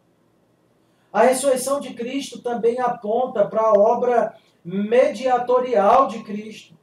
A 1.12 1.22
ressurreição 1.22 1.78
de 1.78 1.94
Cristo 1.94 2.42
também 2.42 2.80
aponta 2.80 3.46
para 3.46 3.62
a 3.62 3.72
obra 3.72 4.34
mediatorial 4.64 6.08
de 6.08 6.22
Cristo. 6.24 6.74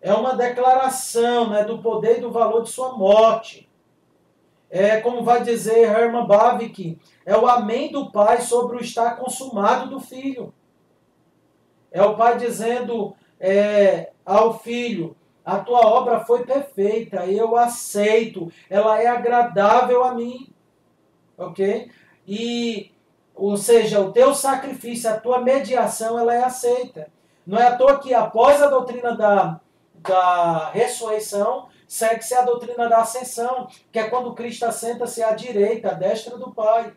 É 0.00 0.12
uma 0.12 0.34
declaração 0.34 1.50
né, 1.50 1.64
do 1.64 1.78
poder 1.78 2.18
e 2.18 2.20
do 2.20 2.30
valor 2.30 2.62
de 2.62 2.70
sua 2.70 2.96
morte. 2.96 3.67
É 4.70 5.00
como 5.00 5.22
vai 5.22 5.42
dizer 5.42 5.88
Herman 5.88 6.26
Bavinck, 6.26 6.98
é 7.24 7.36
o 7.36 7.46
amém 7.46 7.90
do 7.90 8.10
Pai 8.10 8.42
sobre 8.42 8.76
o 8.76 8.80
estar 8.80 9.16
consumado 9.16 9.88
do 9.88 9.98
Filho. 9.98 10.52
É 11.90 12.02
o 12.02 12.16
Pai 12.16 12.36
dizendo 12.36 13.16
é, 13.40 14.10
ao 14.24 14.58
Filho: 14.58 15.16
a 15.44 15.58
tua 15.58 15.80
obra 15.80 16.20
foi 16.20 16.44
perfeita, 16.44 17.24
eu 17.24 17.56
aceito, 17.56 18.52
ela 18.68 19.00
é 19.00 19.06
agradável 19.06 20.04
a 20.04 20.14
mim. 20.14 20.52
Ok? 21.38 21.90
E, 22.26 22.92
ou 23.34 23.56
seja, 23.56 24.00
o 24.00 24.12
teu 24.12 24.34
sacrifício, 24.34 25.08
a 25.08 25.16
tua 25.16 25.40
mediação, 25.40 26.18
ela 26.18 26.34
é 26.34 26.44
aceita. 26.44 27.08
Não 27.46 27.56
é 27.56 27.66
à 27.66 27.76
toa 27.76 27.98
que 27.98 28.12
após 28.12 28.60
a 28.60 28.66
doutrina 28.66 29.16
da, 29.16 29.58
da 29.94 30.68
ressurreição, 30.70 31.68
segue-se 31.88 32.34
a 32.34 32.42
doutrina 32.42 32.86
da 32.86 32.98
ascensão, 32.98 33.66
que 33.90 33.98
é 33.98 34.10
quando 34.10 34.34
Cristo 34.34 34.64
assenta-se 34.64 35.22
à 35.22 35.32
direita, 35.32 35.90
à 35.90 35.94
destra 35.94 36.36
do 36.36 36.52
Pai. 36.52 36.94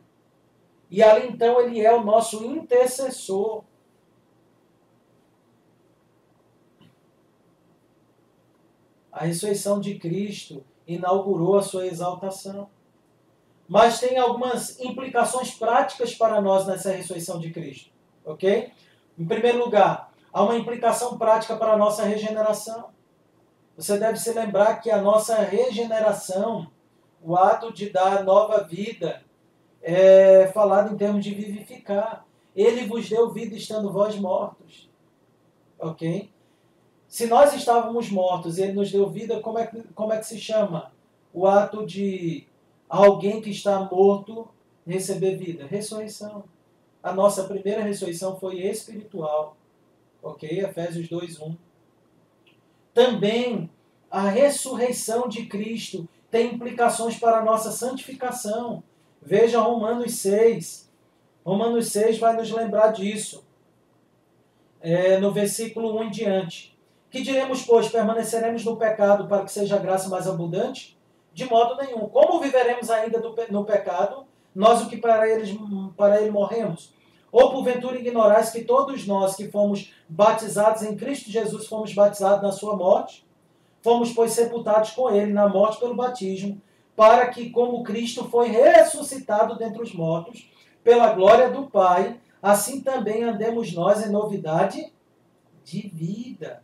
E 0.89 1.01
ali 1.01 1.30
então 1.30 1.62
ele 1.62 1.80
é 1.80 1.93
o 1.93 2.04
nosso 2.04 2.43
intercessor. 2.43 3.63
A 9.10 9.23
ressurreição 9.23 9.80
de 9.80 9.97
Cristo 9.97 10.65
inaugurou 10.86 11.58
a 11.58 11.62
sua 11.62 11.88
exaltação. 11.88 12.69
Mas 13.69 14.01
tem 14.01 14.17
algumas 14.17 14.77
implicações 14.82 15.51
práticas 15.51 16.13
para 16.13 16.41
nós 16.41 16.67
nessa 16.67 16.91
ressurreição 16.91 17.39
de 17.39 17.51
Cristo. 17.51 17.89
Ok? 18.25 18.73
Em 19.17 19.25
primeiro 19.25 19.60
lugar, 19.60 20.12
há 20.34 20.43
uma 20.43 20.58
implicação 20.58 21.17
prática 21.17 21.56
para 21.56 21.71
a 21.73 21.77
nossa 21.77 22.04
regeneração. 22.04 22.89
Você 23.78 23.98
deve 23.98 24.18
se 24.18 24.32
lembrar 24.34 24.82
que 24.82 24.92
a 24.92 25.02
nossa 25.02 25.36
regeneração, 25.42 26.70
o 27.22 27.36
ato 27.36 27.74
de 27.74 27.90
dar 27.90 28.24
nova 28.24 28.64
vida, 28.64 29.24
é 29.82 30.48
falado 30.54 30.94
em 30.94 30.98
termos 30.98 31.24
de 31.24 31.34
vivificar. 31.34 32.26
Ele 32.56 32.86
vos 32.86 33.10
deu 33.10 33.32
vida 33.32 33.56
estando 33.56 33.92
vós 33.92 34.16
mortos. 34.16 34.90
Ok? 35.80 36.30
Se 37.08 37.28
nós 37.28 37.54
estávamos 37.54 38.10
mortos 38.10 38.58
e 38.58 38.64
ele 38.64 38.74
nos 38.74 38.92
deu 38.92 39.10
vida, 39.10 39.40
como 39.40 39.58
é 39.58 39.68
que, 39.68 39.82
como 39.94 40.14
é 40.14 40.18
que 40.18 40.28
se 40.28 40.40
chama? 40.40 40.92
O 41.34 41.48
ato 41.48 41.86
de 41.86 42.48
alguém 42.88 43.42
que 43.42 43.50
está 43.50 43.80
morto 43.80 44.48
receber 44.86 45.36
vida? 45.38 45.66
Ressurreição. 45.66 46.44
A 47.02 47.12
nossa 47.14 47.46
primeira 47.46 47.82
ressurreição 47.82 48.40
foi 48.40 48.62
espiritual. 48.62 49.58
Ok? 50.22 50.48
Efésios 50.60 51.10
2:1. 51.10 51.56
Também 52.93 53.69
a 54.10 54.21
ressurreição 54.30 55.27
de 55.27 55.45
Cristo 55.45 56.08
tem 56.30 56.54
implicações 56.54 57.17
para 57.17 57.38
a 57.38 57.45
nossa 57.45 57.71
santificação. 57.71 58.84
Veja 59.21 59.60
Romanos 59.60 60.15
6. 60.15 60.89
Romanos 61.45 61.88
6 61.88 62.19
vai 62.19 62.36
nos 62.36 62.51
lembrar 62.51 62.91
disso. 62.91 63.45
É, 64.82 65.19
no 65.19 65.32
versículo 65.32 65.99
1 65.99 66.04
em 66.04 66.10
diante. 66.10 66.77
Que 67.10 67.21
diremos, 67.21 67.63
pois, 67.63 67.89
permaneceremos 67.89 68.63
no 68.63 68.77
pecado 68.77 69.27
para 69.27 69.43
que 69.43 69.51
seja 69.51 69.75
a 69.75 69.80
graça 69.80 70.10
mais 70.10 70.27
abundante? 70.27 70.97
De 71.34 71.45
modo 71.45 71.75
nenhum. 71.75 72.08
Como 72.08 72.39
viveremos 72.39 72.89
ainda 72.89 73.21
no 73.49 73.65
pecado, 73.65 74.25
nós 74.56 74.82
o 74.82 74.89
que 74.89 74.97
para, 74.97 75.30
eles, 75.30 75.56
para 75.95 76.21
ele 76.21 76.32
morremos? 76.32 76.93
Ou 77.32 77.52
porventura 77.52 77.98
ignorais 77.98 78.50
que 78.50 78.63
todos 78.63 79.08
nós 79.08 79.36
que 79.36 79.50
fomos 79.50 79.94
batizados 80.10 80.82
em 80.84 80.96
Cristo 80.96 81.32
Jesus 81.32 81.67
fomos 81.67 81.94
batizados 81.94 82.44
na 82.44 82.52
sua 82.52 82.76
morte? 82.76 83.26
Fomos, 83.82 84.12
pois, 84.13 84.34
sepultados 84.34 84.91
com 84.91 85.10
ele 85.10 85.32
na 85.32 85.48
morte 85.48 85.80
pelo 85.80 85.96
batismo, 85.96 86.62
para 86.96 87.30
que, 87.30 87.50
como 87.50 87.84
Cristo 87.84 88.26
foi 88.26 88.50
ressuscitado 88.50 89.58
dentre 89.58 89.82
os 89.82 89.94
mortos, 89.94 90.52
pela 90.84 91.13
glória 91.13 91.50
do 91.50 91.67
Pai, 91.67 92.20
assim 92.41 92.82
também 92.82 93.24
andemos 93.24 93.74
nós 93.74 94.06
em 94.06 94.12
novidade 94.12 94.91
de 95.63 95.88
vida. 95.88 96.62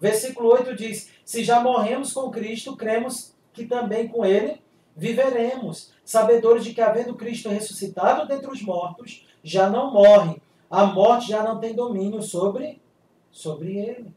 Versículo 0.00 0.52
8 0.52 0.76
diz: 0.76 1.10
Se 1.24 1.42
já 1.42 1.60
morremos 1.60 2.12
com 2.12 2.30
Cristo, 2.30 2.76
cremos 2.76 3.34
que 3.52 3.64
também 3.64 4.06
com 4.06 4.24
Ele 4.24 4.60
viveremos, 4.98 5.92
sabedores 6.04 6.64
de 6.64 6.74
que, 6.74 6.80
havendo 6.80 7.14
Cristo 7.14 7.48
ressuscitado 7.48 8.26
dentre 8.26 8.50
os 8.50 8.60
mortos, 8.60 9.24
já 9.44 9.70
não 9.70 9.92
morre, 9.92 10.42
a 10.68 10.84
morte 10.84 11.28
já 11.28 11.42
não 11.42 11.60
tem 11.60 11.72
domínio 11.72 12.20
sobre, 12.20 12.82
sobre 13.30 13.78
ele. 13.78 14.12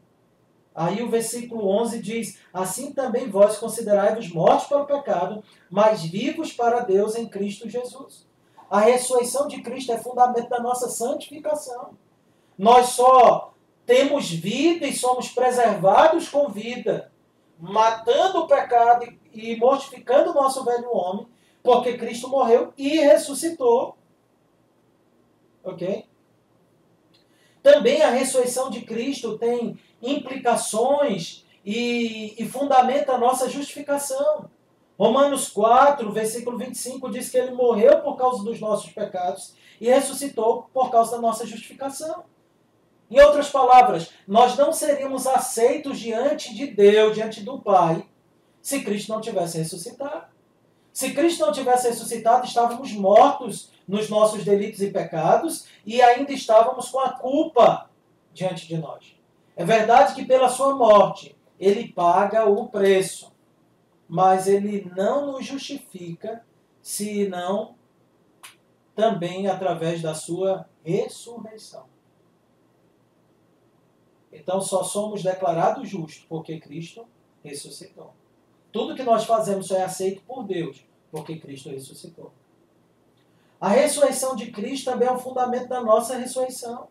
Aí 0.74 1.02
o 1.02 1.08
versículo 1.08 1.68
11 1.68 2.02
diz: 2.02 2.38
Assim 2.52 2.92
também 2.92 3.30
vós 3.30 3.58
considerai-vos 3.58 4.28
mortos 4.30 4.66
para 4.66 4.82
o 4.82 4.86
pecado, 4.86 5.44
mas 5.70 6.02
vivos 6.02 6.52
para 6.52 6.80
Deus 6.80 7.14
em 7.14 7.28
Cristo 7.28 7.70
Jesus. 7.70 8.26
A 8.68 8.80
ressurreição 8.80 9.46
de 9.46 9.62
Cristo 9.62 9.92
é 9.92 9.98
fundamento 9.98 10.48
da 10.48 10.60
nossa 10.60 10.88
santificação. 10.88 11.90
Nós 12.58 12.88
só 12.88 13.52
temos 13.86 14.30
vida 14.30 14.86
e 14.86 14.96
somos 14.96 15.28
preservados 15.28 16.28
com 16.28 16.48
vida, 16.48 17.12
matando 17.58 18.40
o 18.40 18.46
pecado 18.46 19.04
e 19.04 19.21
mortificando 19.58 20.30
o 20.30 20.34
nosso 20.34 20.64
velho 20.64 20.94
homem, 20.94 21.26
porque 21.62 21.96
Cristo 21.96 22.28
morreu 22.28 22.72
e 22.76 22.98
ressuscitou. 22.98 23.96
Ok? 25.62 26.06
Também 27.62 28.02
a 28.02 28.10
ressurreição 28.10 28.70
de 28.70 28.82
Cristo 28.82 29.38
tem 29.38 29.78
implicações 30.02 31.44
e, 31.64 32.34
e 32.36 32.48
fundamenta 32.48 33.12
a 33.12 33.18
nossa 33.18 33.48
justificação. 33.48 34.50
Romanos 34.98 35.48
4, 35.48 36.10
versículo 36.12 36.58
25 36.58 37.10
diz 37.10 37.30
que 37.30 37.38
ele 37.38 37.52
morreu 37.52 38.00
por 38.00 38.16
causa 38.16 38.42
dos 38.44 38.60
nossos 38.60 38.90
pecados 38.92 39.54
e 39.80 39.88
ressuscitou 39.88 40.68
por 40.72 40.90
causa 40.90 41.12
da 41.12 41.18
nossa 41.18 41.46
justificação. 41.46 42.24
Em 43.10 43.20
outras 43.20 43.50
palavras, 43.50 44.10
nós 44.26 44.56
não 44.56 44.72
seríamos 44.72 45.26
aceitos 45.26 45.98
diante 45.98 46.54
de 46.54 46.66
Deus, 46.66 47.14
diante 47.14 47.42
do 47.42 47.60
Pai, 47.60 48.06
se 48.62 48.82
Cristo 48.82 49.12
não 49.12 49.20
tivesse 49.20 49.58
ressuscitado. 49.58 50.26
Se 50.92 51.12
Cristo 51.12 51.44
não 51.44 51.52
tivesse 51.52 51.88
ressuscitado, 51.88 52.46
estávamos 52.46 52.92
mortos 52.92 53.72
nos 53.88 54.08
nossos 54.08 54.44
delitos 54.44 54.80
e 54.80 54.90
pecados 54.90 55.66
e 55.84 56.00
ainda 56.00 56.32
estávamos 56.32 56.88
com 56.88 57.00
a 57.00 57.10
culpa 57.10 57.90
diante 58.32 58.68
de 58.68 58.78
nós. 58.78 59.16
É 59.56 59.64
verdade 59.64 60.14
que 60.14 60.24
pela 60.24 60.48
sua 60.48 60.76
morte 60.76 61.36
ele 61.58 61.88
paga 61.88 62.48
o 62.48 62.68
preço, 62.68 63.32
mas 64.08 64.46
ele 64.46 64.90
não 64.96 65.32
nos 65.32 65.44
justifica 65.44 66.44
se 66.80 67.28
não 67.28 67.74
também 68.94 69.48
através 69.48 70.00
da 70.02 70.14
sua 70.14 70.68
ressurreição. 70.84 71.86
Então 74.32 74.60
só 74.60 74.84
somos 74.84 75.22
declarados 75.22 75.88
justos 75.88 76.24
porque 76.28 76.60
Cristo 76.60 77.06
ressuscitou. 77.42 78.12
Tudo 78.72 78.94
que 78.94 79.02
nós 79.02 79.24
fazemos 79.24 79.66
só 79.66 79.76
é 79.76 79.84
aceito 79.84 80.22
por 80.22 80.44
Deus 80.44 80.82
porque 81.12 81.36
Cristo 81.36 81.68
ressuscitou. 81.68 82.32
A 83.60 83.68
ressurreição 83.68 84.34
de 84.34 84.50
Cristo 84.50 84.90
também 84.90 85.06
é 85.06 85.12
o 85.12 85.18
fundamento 85.18 85.68
da 85.68 85.80
nossa 85.82 86.16
ressurreição. 86.16 86.88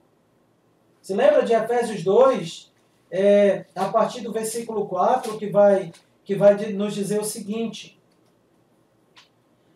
Se 1.02 1.16
lembra 1.16 1.44
de 1.44 1.54
Efésios 1.54 2.04
2, 2.04 2.72
é, 3.10 3.66
a 3.76 3.90
partir 3.90 4.22
do 4.22 4.32
versículo 4.32 4.88
4, 4.88 5.38
que 5.40 5.48
vai, 5.48 5.92
que 6.24 6.36
vai 6.36 6.56
nos 6.72 6.94
dizer 6.94 7.20
o 7.20 7.26
seguinte: 7.26 8.00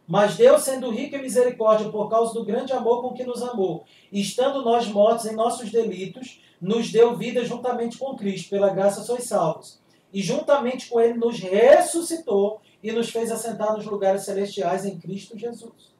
Mas 0.07 0.37
Deus, 0.37 0.61
sendo 0.61 0.91
rico 0.91 1.15
em 1.15 1.23
misericórdia 1.23 1.89
por 1.89 2.07
causa 2.07 2.31
do 2.33 2.45
grande 2.45 2.71
amor 2.71 3.01
com 3.01 3.13
que 3.13 3.25
nos 3.25 3.41
amou, 3.41 3.83
estando 4.11 4.63
nós 4.63 4.87
mortos 4.87 5.25
em 5.25 5.35
nossos 5.35 5.71
delitos, 5.71 6.39
nos 6.61 6.91
deu 6.91 7.17
vida 7.17 7.43
juntamente 7.43 7.97
com 7.97 8.15
Cristo, 8.15 8.51
pela 8.51 8.69
graça 8.69 9.01
sois 9.01 9.23
salvos. 9.23 9.83
E 10.15 10.21
juntamente 10.21 10.87
com 10.87 11.01
Ele 11.01 11.15
nos 11.15 11.41
ressuscitou 11.41 12.61
e 12.81 12.89
nos 12.89 13.09
fez 13.09 13.29
assentar 13.29 13.73
nos 13.75 13.85
lugares 13.85 14.23
celestiais 14.23 14.85
em 14.85 14.97
Cristo 14.97 15.37
Jesus. 15.37 15.93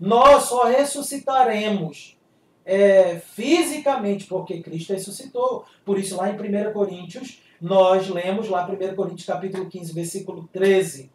Nós 0.00 0.44
só 0.44 0.64
ressuscitaremos 0.64 2.16
é, 2.64 3.18
fisicamente 3.18 4.24
porque 4.24 4.62
Cristo 4.62 4.94
ressuscitou. 4.94 5.66
Por 5.84 5.98
isso, 5.98 6.16
lá 6.16 6.30
em 6.30 6.36
1 6.36 6.72
Coríntios, 6.72 7.42
nós 7.60 8.08
lemos 8.08 8.48
lá 8.48 8.66
1 8.66 8.96
Coríntios 8.96 9.26
capítulo 9.26 9.68
15, 9.68 9.92
versículo 9.92 10.48
13 10.50 11.10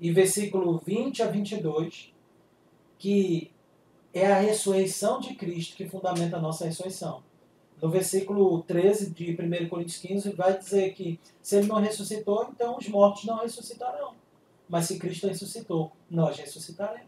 e 0.00 0.10
versículo 0.10 0.78
20 0.78 1.22
a 1.22 1.26
22, 1.26 2.10
que 2.98 3.50
é 4.14 4.32
a 4.32 4.40
ressurreição 4.40 5.20
de 5.20 5.34
Cristo 5.34 5.76
que 5.76 5.86
fundamenta 5.86 6.38
a 6.38 6.40
nossa 6.40 6.64
ressurreição. 6.64 7.22
No 7.80 7.88
versículo 7.88 8.62
13 8.62 9.10
de 9.10 9.30
1 9.30 9.68
Coríntios 9.68 9.98
15 9.98 10.30
vai 10.32 10.58
dizer 10.58 10.92
que 10.94 11.18
se 11.40 11.56
ele 11.56 11.68
não 11.68 11.80
ressuscitou, 11.80 12.48
então 12.52 12.76
os 12.76 12.88
mortos 12.88 13.24
não 13.24 13.38
ressuscitarão. 13.38 14.14
Mas 14.68 14.86
se 14.86 14.98
Cristo 14.98 15.28
ressuscitou, 15.28 15.92
nós 16.10 16.36
ressuscitaremos. 16.36 17.06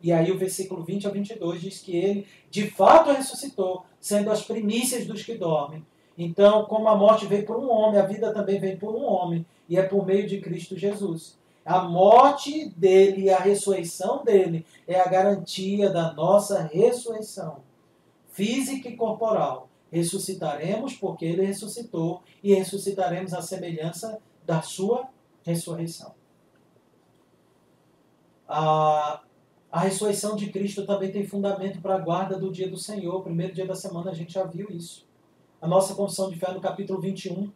E 0.00 0.12
aí 0.12 0.30
o 0.30 0.38
versículo 0.38 0.84
20 0.84 1.08
a 1.08 1.10
22 1.10 1.60
diz 1.60 1.78
que 1.80 1.96
ele 1.96 2.26
de 2.50 2.70
fato 2.70 3.10
ressuscitou, 3.10 3.84
sendo 4.00 4.30
as 4.30 4.42
primícias 4.42 5.06
dos 5.06 5.22
que 5.22 5.34
dormem. 5.34 5.84
Então, 6.16 6.64
como 6.66 6.88
a 6.88 6.96
morte 6.96 7.26
veio 7.26 7.44
por 7.44 7.56
um 7.56 7.70
homem, 7.70 8.00
a 8.00 8.06
vida 8.06 8.32
também 8.32 8.60
vem 8.60 8.76
por 8.76 8.94
um 8.94 9.04
homem, 9.04 9.44
e 9.68 9.76
é 9.76 9.82
por 9.82 10.06
meio 10.06 10.26
de 10.26 10.40
Cristo 10.40 10.76
Jesus. 10.76 11.38
A 11.64 11.82
morte 11.82 12.68
dele 12.70 13.22
e 13.22 13.30
a 13.30 13.38
ressurreição 13.38 14.24
dele 14.24 14.64
é 14.86 15.00
a 15.00 15.08
garantia 15.08 15.90
da 15.90 16.12
nossa 16.12 16.62
ressurreição 16.62 17.58
física 18.32 18.88
e 18.88 18.96
corporal 18.96 19.69
ressuscitaremos 19.90 20.94
porque 20.94 21.24
ele 21.24 21.44
ressuscitou 21.44 22.22
e 22.42 22.54
ressuscitaremos 22.54 23.34
à 23.34 23.42
semelhança 23.42 24.20
da 24.46 24.62
sua 24.62 25.08
ressurreição. 25.42 26.14
A, 28.48 29.22
a 29.70 29.80
ressurreição 29.80 30.36
de 30.36 30.50
Cristo 30.50 30.86
também 30.86 31.10
tem 31.12 31.26
fundamento 31.26 31.80
para 31.80 31.96
a 31.96 31.98
guarda 32.00 32.38
do 32.38 32.50
dia 32.50 32.68
do 32.68 32.76
Senhor. 32.76 33.22
Primeiro 33.22 33.52
dia 33.52 33.66
da 33.66 33.74
semana 33.74 34.10
a 34.10 34.14
gente 34.14 34.32
já 34.32 34.44
viu 34.44 34.68
isso. 34.70 35.06
A 35.60 35.68
nossa 35.68 35.94
confissão 35.94 36.30
de 36.30 36.38
fé 36.38 36.52
no 36.52 36.60
capítulo 36.60 37.00
21 37.00 37.52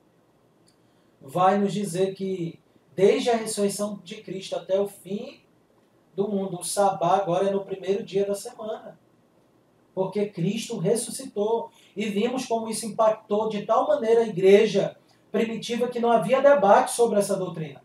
vai 1.20 1.58
nos 1.58 1.72
dizer 1.72 2.14
que 2.14 2.60
desde 2.94 3.30
a 3.30 3.36
ressurreição 3.36 4.00
de 4.04 4.16
Cristo 4.22 4.56
até 4.56 4.78
o 4.78 4.86
fim 4.86 5.40
do 6.14 6.28
mundo, 6.28 6.60
o 6.60 6.64
sabá 6.64 7.16
agora 7.16 7.48
é 7.48 7.50
no 7.50 7.64
primeiro 7.64 8.04
dia 8.04 8.24
da 8.24 8.34
semana 8.34 8.98
porque 9.94 10.26
Cristo 10.26 10.78
ressuscitou. 10.78 11.70
E 11.96 12.06
vimos 12.06 12.44
como 12.46 12.68
isso 12.68 12.86
impactou 12.86 13.48
de 13.48 13.62
tal 13.62 13.86
maneira 13.86 14.22
a 14.22 14.26
igreja 14.26 14.96
primitiva 15.30 15.88
que 15.88 16.00
não 16.00 16.10
havia 16.10 16.42
debate 16.42 16.92
sobre 16.92 17.18
essa 17.18 17.36
doutrina. 17.36 17.82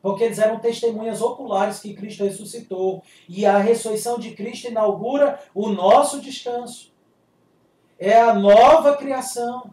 Porque 0.00 0.22
eles 0.22 0.38
eram 0.38 0.60
testemunhas 0.60 1.20
oculares 1.20 1.80
que 1.80 1.94
Cristo 1.94 2.24
ressuscitou. 2.24 3.02
E 3.28 3.44
a 3.44 3.58
ressurreição 3.58 4.18
de 4.18 4.32
Cristo 4.32 4.68
inaugura 4.68 5.40
o 5.54 5.70
nosso 5.70 6.20
descanso. 6.20 6.92
É 7.98 8.20
a 8.20 8.34
nova 8.34 8.96
criação. 8.96 9.72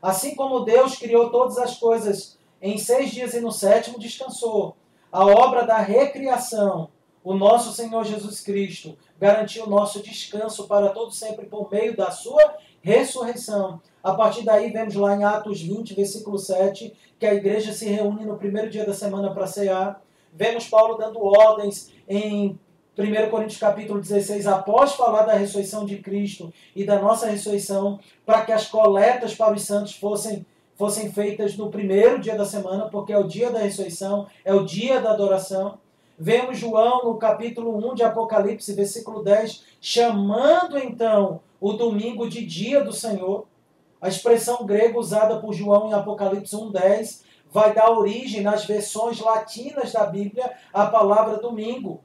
Assim 0.00 0.34
como 0.34 0.60
Deus 0.60 0.96
criou 0.96 1.30
todas 1.30 1.58
as 1.58 1.76
coisas 1.78 2.38
em 2.62 2.78
seis 2.78 3.10
dias 3.10 3.34
e 3.34 3.40
no 3.40 3.50
sétimo 3.50 3.98
descansou. 3.98 4.76
A 5.10 5.26
obra 5.26 5.66
da 5.66 5.78
recriação 5.78 6.90
o 7.26 7.34
nosso 7.34 7.72
Senhor 7.72 8.04
Jesus 8.04 8.40
Cristo 8.40 8.96
garantiu 9.18 9.64
o 9.64 9.68
nosso 9.68 10.00
descanso 10.00 10.68
para 10.68 10.90
todo 10.90 11.10
sempre 11.10 11.46
por 11.46 11.68
meio 11.68 11.96
da 11.96 12.08
sua 12.08 12.54
ressurreição. 12.80 13.80
A 14.00 14.14
partir 14.14 14.44
daí, 14.44 14.70
vemos 14.70 14.94
lá 14.94 15.16
em 15.16 15.24
Atos 15.24 15.60
20, 15.60 15.92
versículo 15.92 16.38
7, 16.38 16.94
que 17.18 17.26
a 17.26 17.34
igreja 17.34 17.72
se 17.72 17.84
reúne 17.88 18.24
no 18.24 18.36
primeiro 18.36 18.70
dia 18.70 18.86
da 18.86 18.94
semana 18.94 19.34
para 19.34 19.48
cear. 19.48 20.00
Vemos 20.32 20.68
Paulo 20.68 20.96
dando 20.96 21.18
ordens 21.20 21.90
em 22.08 22.56
1 22.96 23.28
Coríntios 23.28 23.58
capítulo 23.58 24.00
16, 24.00 24.46
após 24.46 24.92
falar 24.92 25.24
da 25.24 25.34
ressurreição 25.34 25.84
de 25.84 25.96
Cristo 25.96 26.54
e 26.76 26.84
da 26.84 27.00
nossa 27.00 27.26
ressurreição, 27.26 27.98
para 28.24 28.44
que 28.44 28.52
as 28.52 28.68
coletas 28.68 29.34
para 29.34 29.52
os 29.52 29.62
santos 29.62 29.96
fossem, 29.96 30.46
fossem 30.76 31.10
feitas 31.10 31.56
no 31.56 31.70
primeiro 31.70 32.20
dia 32.20 32.36
da 32.36 32.44
semana, 32.44 32.88
porque 32.88 33.12
é 33.12 33.18
o 33.18 33.26
dia 33.26 33.50
da 33.50 33.58
ressurreição, 33.58 34.28
é 34.44 34.54
o 34.54 34.64
dia 34.64 35.00
da 35.00 35.10
adoração. 35.10 35.76
Vemos 36.18 36.58
João 36.58 37.04
no 37.04 37.18
capítulo 37.18 37.76
1 37.90 37.94
de 37.94 38.02
Apocalipse, 38.02 38.72
versículo 38.72 39.22
10, 39.22 39.64
chamando 39.80 40.78
então 40.78 41.40
o 41.60 41.74
domingo 41.74 42.26
de 42.26 42.44
dia 42.44 42.82
do 42.82 42.92
Senhor. 42.92 43.46
A 44.00 44.08
expressão 44.08 44.64
grega 44.64 44.98
usada 44.98 45.38
por 45.40 45.52
João 45.52 45.88
em 45.88 45.92
Apocalipse 45.92 46.56
1:10 46.56 47.22
vai 47.50 47.74
dar 47.74 47.90
origem 47.90 48.40
nas 48.40 48.64
versões 48.64 49.20
latinas 49.20 49.92
da 49.92 50.06
Bíblia 50.06 50.56
à 50.72 50.86
palavra 50.86 51.36
domingo, 51.36 52.02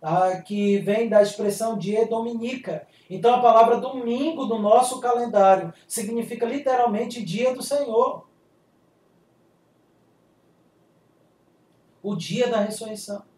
tá? 0.00 0.42
que 0.42 0.78
vem 0.78 1.08
da 1.08 1.20
expressão 1.20 1.76
die 1.76 2.04
dominica. 2.06 2.86
Então 3.08 3.34
a 3.34 3.42
palavra 3.42 3.78
domingo 3.78 4.46
do 4.46 4.58
nosso 4.58 5.00
calendário 5.00 5.74
significa 5.88 6.46
literalmente 6.46 7.24
dia 7.24 7.52
do 7.52 7.62
Senhor. 7.62 8.28
O 12.00 12.14
dia 12.14 12.48
da 12.48 12.60
ressurreição. 12.60 13.29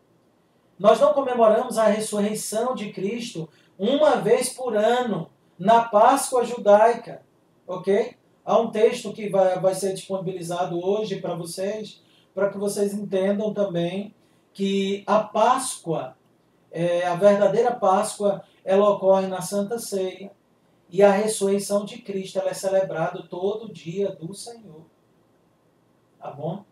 Nós 0.83 0.99
não 0.99 1.15
comemoramos 1.15 1.79
a 1.79 1.87
ressurreição 1.87 2.75
de 2.75 2.93
Cristo 2.93 3.49
uma 3.79 4.17
vez 4.17 4.49
por 4.49 4.77
ano, 4.77 5.31
na 5.57 5.85
Páscoa 5.85 6.45
judaica, 6.45 7.23
ok? 7.69 8.17
Há 8.45 8.59
um 8.59 8.69
texto 8.69 9.13
que 9.13 9.29
vai, 9.29 9.61
vai 9.61 9.77
ser 9.77 9.95
disponibilizado 9.95 10.85
hoje 10.85 11.21
para 11.21 11.37
vocês, 11.37 12.03
para 12.35 12.51
que 12.51 12.59
vocês 12.59 12.93
entendam 12.95 13.55
também 13.55 14.13
que 14.53 15.05
a 15.07 15.21
Páscoa, 15.21 16.17
é, 16.73 17.07
a 17.07 17.15
verdadeira 17.15 17.71
Páscoa, 17.71 18.43
ela 18.65 18.91
ocorre 18.91 19.29
na 19.29 19.41
Santa 19.41 19.79
Ceia 19.79 20.33
e 20.91 21.01
a 21.01 21.13
ressurreição 21.13 21.85
de 21.85 21.99
Cristo 21.99 22.41
ela 22.41 22.51
é 22.51 22.55
celebrada 22.55 23.23
todo 23.23 23.73
dia 23.73 24.11
do 24.11 24.35
Senhor. 24.35 24.83
Tá 26.19 26.33
bom? 26.33 26.65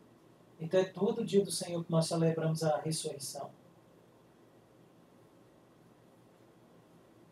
Então 0.60 0.80
é 0.80 0.84
todo 0.84 1.24
dia 1.24 1.44
do 1.44 1.52
Senhor 1.52 1.84
que 1.84 1.92
nós 1.92 2.06
celebramos 2.08 2.64
a 2.64 2.76
ressurreição. 2.78 3.59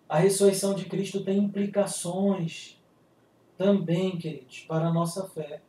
A 0.09 0.19
ressurreição 0.19 0.75
de 0.75 0.87
Cristo 0.87 1.23
tem 1.23 1.39
implicações 1.39 2.81
também, 3.59 4.17
queridos, 4.17 4.61
para 4.61 4.87
a 4.87 4.93
nossa 4.93 5.29
fé. 5.29 5.61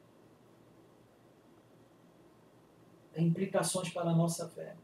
Tem 3.13 3.25
implicações 3.25 3.89
para 3.89 4.11
a 4.11 4.15
nossa 4.15 4.47
fé. 4.47 4.75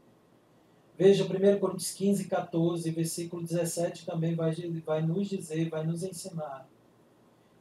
Veja, 0.98 1.24
1 1.24 1.58
Coríntios 1.58 1.92
15, 1.92 2.26
14, 2.26 2.90
versículo 2.90 3.42
17 3.42 4.04
também 4.04 4.34
vai, 4.34 4.54
vai 4.84 5.02
nos 5.02 5.28
dizer, 5.28 5.68
vai 5.68 5.84
nos 5.84 6.02
ensinar 6.02 6.66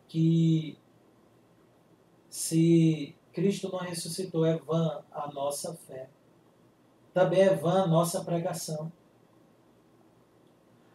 que 0.08 0.78
se 2.30 3.16
Cristo 3.34 3.70
não 3.72 3.80
ressuscitou, 3.80 4.46
é 4.46 4.58
vã 4.58 5.02
a 5.12 5.32
nossa 5.32 5.74
fé. 5.74 6.10
Também 7.14 7.42
é 7.42 7.56
vã 7.56 7.84
a 7.84 7.88
nossa 7.88 8.24
pregação. 8.24 8.92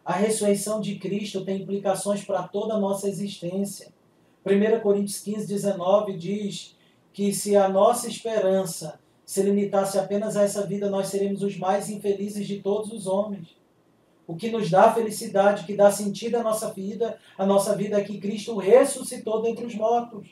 A 0.03 0.13
ressurreição 0.13 0.81
de 0.81 0.95
Cristo 0.95 1.45
tem 1.45 1.61
implicações 1.61 2.23
para 2.23 2.47
toda 2.47 2.73
a 2.73 2.79
nossa 2.79 3.07
existência. 3.07 3.93
1 4.45 4.79
Coríntios 4.81 5.19
15, 5.19 5.47
19 5.47 6.17
diz 6.17 6.75
que 7.13 7.31
se 7.33 7.55
a 7.55 7.69
nossa 7.69 8.07
esperança 8.07 8.99
se 9.23 9.43
limitasse 9.43 9.99
apenas 9.99 10.35
a 10.35 10.43
essa 10.43 10.65
vida, 10.65 10.89
nós 10.89 11.07
seremos 11.07 11.43
os 11.43 11.57
mais 11.57 11.89
infelizes 11.89 12.47
de 12.47 12.59
todos 12.61 12.91
os 12.91 13.05
homens. 13.05 13.55
O 14.25 14.35
que 14.35 14.49
nos 14.49 14.69
dá 14.69 14.93
felicidade, 14.93 15.65
que 15.65 15.75
dá 15.75 15.91
sentido 15.91 16.35
à 16.35 16.43
nossa 16.43 16.73
vida, 16.73 17.19
a 17.37 17.45
nossa 17.45 17.75
vida 17.75 17.99
é 17.99 18.03
que 18.03 18.19
Cristo 18.19 18.57
ressuscitou 18.57 19.41
dentre 19.41 19.65
os 19.65 19.75
mortos. 19.75 20.27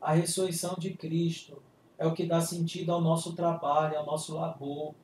A 0.00 0.12
ressurreição 0.14 0.76
de 0.78 0.90
Cristo 0.94 1.60
é 1.98 2.06
o 2.06 2.14
que 2.14 2.26
dá 2.26 2.40
sentido 2.40 2.92
ao 2.92 3.00
nosso 3.00 3.34
trabalho, 3.34 3.98
ao 3.98 4.06
nosso 4.06 4.34
labor, 4.36 4.94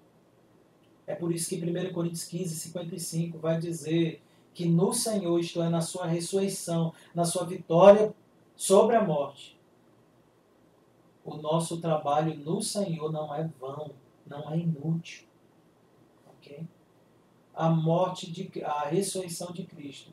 é 1.06 1.14
por 1.14 1.32
isso 1.32 1.48
que 1.48 1.56
1 1.56 1.92
Coríntios 1.92 2.24
15, 2.24 2.54
55 2.54 3.38
vai 3.38 3.58
dizer 3.58 4.22
que 4.54 4.66
no 4.66 4.92
Senhor, 4.92 5.38
isto 5.38 5.62
é, 5.62 5.68
na 5.68 5.80
sua 5.80 6.06
ressurreição, 6.06 6.92
na 7.14 7.24
sua 7.24 7.44
vitória 7.44 8.14
sobre 8.55 8.96
a 8.96 9.03
morte, 9.03 9.59
o 11.24 11.36
nosso 11.36 11.80
trabalho 11.80 12.36
no 12.36 12.61
Senhor 12.61 13.11
não 13.11 13.34
é 13.34 13.48
vão, 13.59 13.90
não 14.26 14.50
é 14.50 14.59
inútil. 14.59 15.24
Ok? 16.36 16.66
A 17.55 17.70
morte, 17.70 18.30
de, 18.30 18.64
a 18.64 18.88
ressurreição 18.88 19.53
de 19.53 19.64
Cristo 19.64 20.12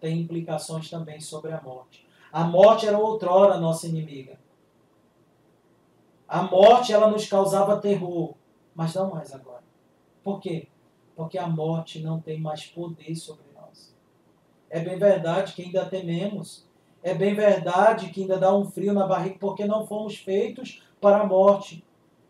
tem 0.00 0.20
implicações 0.20 0.88
também 0.88 1.20
sobre 1.20 1.52
a 1.52 1.60
morte. 1.60 2.06
A 2.32 2.44
morte 2.44 2.86
era 2.86 2.98
outrora 2.98 3.58
nossa 3.58 3.86
inimiga. 3.86 4.38
A 6.28 6.42
morte 6.42 6.92
ela 6.92 7.10
nos 7.10 7.26
causava 7.28 7.80
terror, 7.80 8.34
mas 8.74 8.94
não 8.94 9.10
mais 9.10 9.32
agora. 9.32 9.62
Por 10.26 10.40
quê? 10.40 10.66
Porque 11.14 11.38
a 11.38 11.46
morte 11.46 12.00
não 12.02 12.20
tem 12.20 12.40
mais 12.40 12.66
poder 12.66 13.14
sobre 13.14 13.44
nós. 13.54 13.94
É 14.68 14.80
bem 14.80 14.98
verdade 14.98 15.52
que 15.52 15.62
ainda 15.62 15.86
tememos. 15.86 16.66
É 17.00 17.14
bem 17.14 17.32
verdade 17.32 18.08
que 18.10 18.22
ainda 18.22 18.36
dá 18.36 18.52
um 18.52 18.68
frio 18.68 18.92
na 18.92 19.06
barriga, 19.06 19.36
porque 19.38 19.64
não 19.64 19.86
fomos 19.86 20.16
feitos 20.16 20.82
para 21.00 21.18
a 21.18 21.24
morte. 21.24 21.84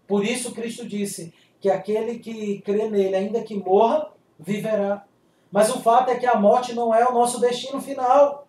Por 0.07 0.23
isso 0.23 0.53
Cristo 0.53 0.87
disse 0.87 1.33
que 1.59 1.71
aquele 1.71 2.19
que 2.19 2.61
crê 2.61 2.87
nele, 2.91 3.17
ainda 3.17 3.43
que 3.43 3.55
morra, 3.55 4.13
viverá. 4.39 5.07
Mas 5.51 5.75
o 5.75 5.81
fato 5.81 6.11
é 6.11 6.17
que 6.17 6.27
a 6.27 6.39
morte 6.39 6.75
não 6.75 6.95
é 6.95 7.03
o 7.09 7.15
nosso 7.15 7.41
destino 7.41 7.81
final. 7.81 8.47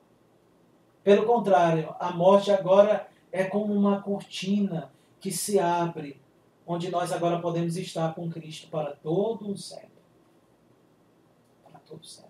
Pelo 1.05 1.25
contrário, 1.25 1.95
a 2.01 2.11
morte 2.11 2.51
agora 2.51 3.07
é 3.31 3.45
como 3.45 3.73
uma 3.73 4.01
cortina 4.01 4.91
que 5.21 5.31
se 5.31 5.57
abre, 5.57 6.19
onde 6.67 6.91
nós 6.91 7.13
agora 7.13 7.39
podemos 7.39 7.77
estar 7.77 8.13
com 8.13 8.29
Cristo 8.29 8.69
para 8.69 8.93
todo 8.97 9.49
o 9.49 9.57
sempre. 9.57 10.03
Para 11.63 11.79
todo 11.79 12.01
o 12.01 12.05
sempre. 12.05 12.27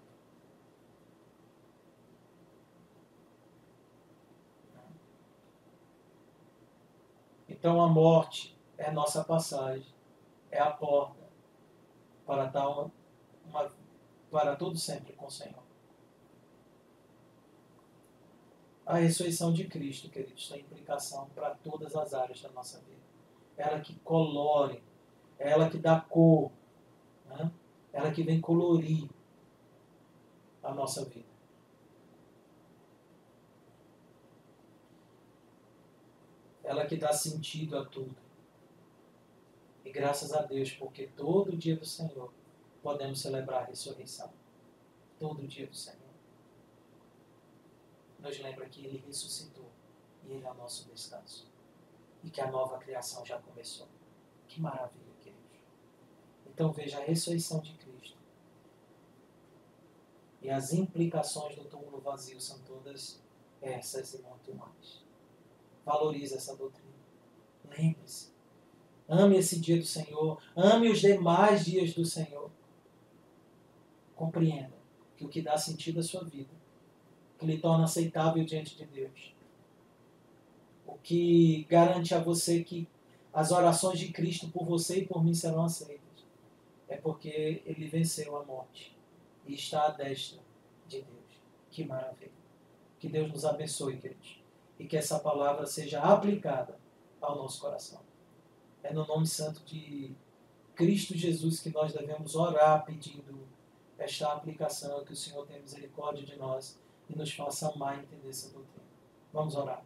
Então 7.50 7.82
a 7.82 7.88
morte 7.88 8.56
é 8.78 8.92
nossa 8.92 9.24
passagem, 9.24 9.92
é 10.52 10.60
a 10.60 10.70
porta 10.70 11.26
para 12.24 12.70
uma, 12.70 12.92
uma 13.46 13.72
para 14.30 14.56
todo 14.56 14.78
sempre 14.78 15.14
com 15.14 15.26
o 15.26 15.32
Senhor. 15.32 15.64
A 18.86 18.98
ressurreição 18.98 19.52
de 19.52 19.66
Cristo, 19.66 20.10
queridos, 20.10 20.48
tem 20.48 20.62
implicação 20.62 21.28
para 21.34 21.56
todas 21.56 21.96
as 21.96 22.14
áreas 22.14 22.40
da 22.42 22.50
nossa 22.50 22.80
vida. 22.82 22.97
Ela 23.58 23.82
que 23.82 23.96
colore, 24.00 24.84
ela 25.40 25.70
que 25.70 25.78
dá 25.78 26.00
cor, 26.00 26.52
né? 27.26 27.52
ela 27.92 28.12
que 28.12 28.24
vem 28.24 28.40
colorir 28.40 29.10
a 30.64 30.74
nossa 30.74 31.04
vida. 31.06 31.26
Ela 36.64 36.86
que 36.86 36.98
dá 36.98 37.14
sentido 37.14 37.78
a 37.78 37.86
tudo. 37.86 38.16
E 39.86 39.90
graças 39.90 40.34
a 40.34 40.42
Deus, 40.42 40.72
porque 40.72 41.08
todo 41.08 41.56
dia 41.56 41.78
do 41.78 41.86
Senhor 41.86 42.32
podemos 42.84 43.22
celebrar 43.22 43.64
a 43.64 43.66
ressurreição. 43.66 44.30
Todo 45.18 45.48
dia 45.48 45.66
do 45.66 45.76
Senhor. 45.76 45.98
Nos 48.20 48.38
lembra 48.40 48.68
que 48.68 48.86
Ele 48.86 49.02
ressuscitou 49.08 49.70
e 50.26 50.34
Ele 50.34 50.46
é 50.46 50.52
o 50.52 50.54
nosso 50.56 50.90
descanso. 50.90 51.48
E 52.28 52.30
que 52.30 52.42
a 52.42 52.52
nova 52.52 52.78
criação 52.78 53.26
já 53.26 53.40
começou. 53.40 53.88
Que 54.50 54.60
maravilha, 54.60 55.14
queridos. 55.22 55.62
Então 56.46 56.74
veja 56.74 56.98
a 56.98 57.02
ressurreição 57.02 57.62
de 57.62 57.74
Cristo. 57.76 58.18
E 60.42 60.50
as 60.50 60.74
implicações 60.74 61.56
do 61.56 61.64
túmulo 61.64 62.02
vazio 62.02 62.42
são 62.42 62.60
todas 62.64 63.22
essas 63.62 64.14
e 64.14 64.22
muito 64.24 64.54
mais. 64.54 65.02
Valorize 65.86 66.36
essa 66.36 66.54
doutrina. 66.54 66.92
Lembre-se. 67.64 68.30
Ame 69.08 69.38
esse 69.38 69.58
dia 69.62 69.78
do 69.78 69.86
Senhor. 69.86 70.44
Ame 70.54 70.92
os 70.92 71.00
demais 71.00 71.64
dias 71.64 71.94
do 71.94 72.04
Senhor. 72.04 72.52
Compreenda 74.18 74.76
que 75.16 75.24
o 75.24 75.30
que 75.30 75.42
dá 75.42 75.58
sentido 75.58 76.02
à 76.02 76.04
sua 76.04 76.26
vida, 76.26 76.54
que 77.40 77.46
lhe 77.46 77.58
torna 77.58 77.86
aceitável 77.86 78.44
diante 78.44 78.76
de 78.76 78.86
Deus, 78.86 79.34
que 81.04 81.66
garante 81.70 82.14
a 82.14 82.20
você 82.20 82.64
que 82.64 82.88
as 83.34 83.52
orações 83.52 84.00
de 84.00 84.12
Cristo 84.12 84.50
por 84.50 84.66
você 84.66 85.00
e 85.00 85.06
por 85.06 85.24
mim 85.24 85.34
serão 85.34 85.64
aceitas, 85.64 86.02
é 86.88 86.98
porque 86.98 87.62
ele 87.66 87.88
venceu 87.88 88.36
a 88.38 88.44
morte 88.44 88.96
e 89.46 89.54
está 89.54 89.88
à 89.88 89.90
destra 89.90 90.40
de 90.88 91.02
Deus. 91.02 91.42
Que 91.70 91.86
maravilha. 91.86 92.32
Que 93.00 93.08
Deus 93.08 93.32
nos 93.32 93.46
abençoe, 93.46 93.98
queridos 93.98 94.48
e 94.80 94.86
que 94.86 94.98
essa 94.98 95.20
palavra 95.20 95.66
seja 95.66 96.02
aplicada 96.02 96.78
ao 97.22 97.36
nosso 97.36 97.60
coração. 97.62 98.00
É 98.84 98.94
no 98.94 99.06
nome 99.06 99.26
santo 99.26 99.62
de 99.64 100.16
Cristo 100.76 101.18
Jesus 101.18 101.60
que 101.60 101.70
nós 101.70 101.94
devemos 101.94 102.36
orar 102.36 102.86
pedindo 102.86 103.48
esta 103.98 104.32
aplicação, 104.32 105.04
que 105.04 105.14
o 105.14 105.16
Senhor 105.16 105.46
tenha 105.48 105.60
misericórdia 105.60 106.24
de 106.24 106.36
nós 106.38 106.80
e 107.10 107.18
nos 107.18 107.34
faça 107.34 107.74
e 107.76 108.00
entender 108.00 108.30
essa 108.30 108.52
doutrina. 108.52 108.86
Vamos 109.34 109.56
orar. 109.56 109.84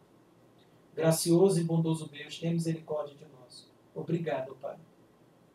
Gracioso 0.94 1.60
e 1.60 1.64
bondoso 1.64 2.08
Deus, 2.08 2.38
tenha 2.38 2.52
misericórdia 2.52 3.14
de 3.14 3.24
nós. 3.26 3.66
Obrigado, 3.94 4.54
Pai. 4.56 4.76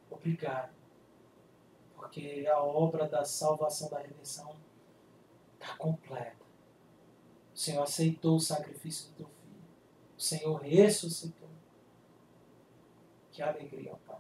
Obrigado. 0.10 0.72
Porque 1.96 2.48
a 2.52 2.62
obra 2.62 3.08
da 3.08 3.24
salvação, 3.24 3.90
da 3.90 4.00
redenção, 4.00 4.56
está 5.54 5.76
completa. 5.78 6.46
O 7.54 7.58
Senhor 7.58 7.84
aceitou 7.84 8.38
o 8.38 8.40
sacrifício 8.40 9.10
do 9.10 9.16
teu 9.16 9.28
filho. 9.28 9.64
O 10.18 10.22
Senhor 10.22 10.56
ressuscitou. 10.62 11.50
Que 13.32 13.42
alegria, 13.42 13.96
Pai. 14.08 14.20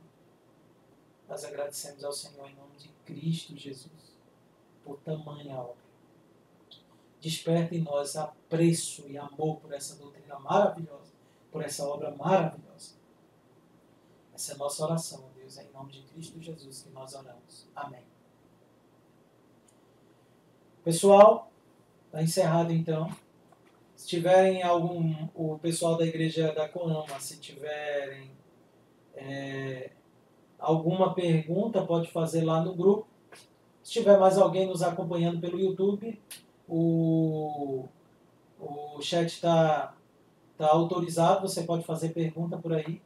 Nós 1.28 1.44
agradecemos 1.44 2.04
ao 2.04 2.14
Senhor 2.14 2.48
em 2.48 2.56
nome 2.56 2.78
de 2.78 2.90
Cristo 3.06 3.56
Jesus 3.58 4.16
por 4.84 4.98
tamanha 5.00 5.58
obra. 5.58 5.87
Desperta 7.22 7.76
em 7.76 7.82
nós 7.82 8.16
apreço 8.16 9.08
e 9.08 9.18
amor 9.18 9.58
por 9.58 9.74
essa 9.74 9.96
doutrina 9.96 10.40
maravilhosa, 10.40 11.14
por 11.52 11.64
essa 11.64 11.88
obra 11.88 12.12
maravilhosa. 12.12 12.96
Essa 14.34 14.52
é 14.52 14.56
a 14.56 14.58
nossa 14.60 14.84
oração, 14.84 15.24
Deus, 15.36 15.58
é 15.58 15.64
em 15.64 15.72
nome 15.72 15.92
de 15.92 16.02
Cristo 16.04 16.40
Jesus 16.40 16.84
que 16.84 16.90
nós 16.92 17.16
oramos. 17.16 17.68
Amém. 17.76 18.04
Pessoal, 20.84 21.52
está 22.06 22.22
encerrado 22.22 22.72
então. 22.72 23.10
Se 23.96 24.08
tiverem 24.08 24.62
algum, 24.62 25.28
o 25.34 25.58
pessoal 25.58 25.98
da 25.98 26.06
igreja 26.06 26.54
da 26.54 26.70
Coama, 26.70 27.20
se 27.20 27.40
tiverem 27.40 28.32
é, 29.16 29.90
alguma 30.60 31.16
pergunta, 31.16 31.84
pode 31.84 32.12
fazer 32.12 32.44
lá 32.44 32.64
no 32.64 32.76
grupo. 32.76 33.08
Se 33.84 33.94
tiver 33.94 34.20
mais 34.20 34.38
alguém 34.38 34.68
nos 34.68 34.84
acompanhando 34.84 35.42
pelo 35.42 35.60
YouTube, 35.60 36.22
o, 36.68 37.86
o 38.60 39.02
chat 39.02 39.28
está 39.28 39.96
tá 40.58 40.68
autorizado, 40.68 41.48
você 41.48 41.64
pode 41.64 41.84
fazer 41.84 42.10
pergunta 42.10 42.58
por 42.58 42.74
aí. 42.74 43.02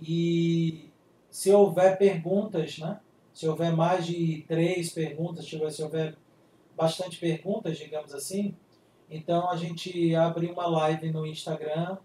E 0.00 0.88
se 1.30 1.52
houver 1.52 1.98
perguntas, 1.98 2.78
né? 2.78 3.00
Se 3.32 3.48
houver 3.48 3.72
mais 3.74 4.06
de 4.06 4.44
três 4.46 4.92
perguntas, 4.92 5.46
se 5.46 5.82
houver 5.82 6.16
bastante 6.76 7.18
perguntas, 7.18 7.78
digamos 7.78 8.14
assim, 8.14 8.54
então 9.10 9.50
a 9.50 9.56
gente 9.56 10.14
abre 10.14 10.46
uma 10.46 10.66
live 10.66 11.12
no 11.12 11.26
Instagram 11.26 11.98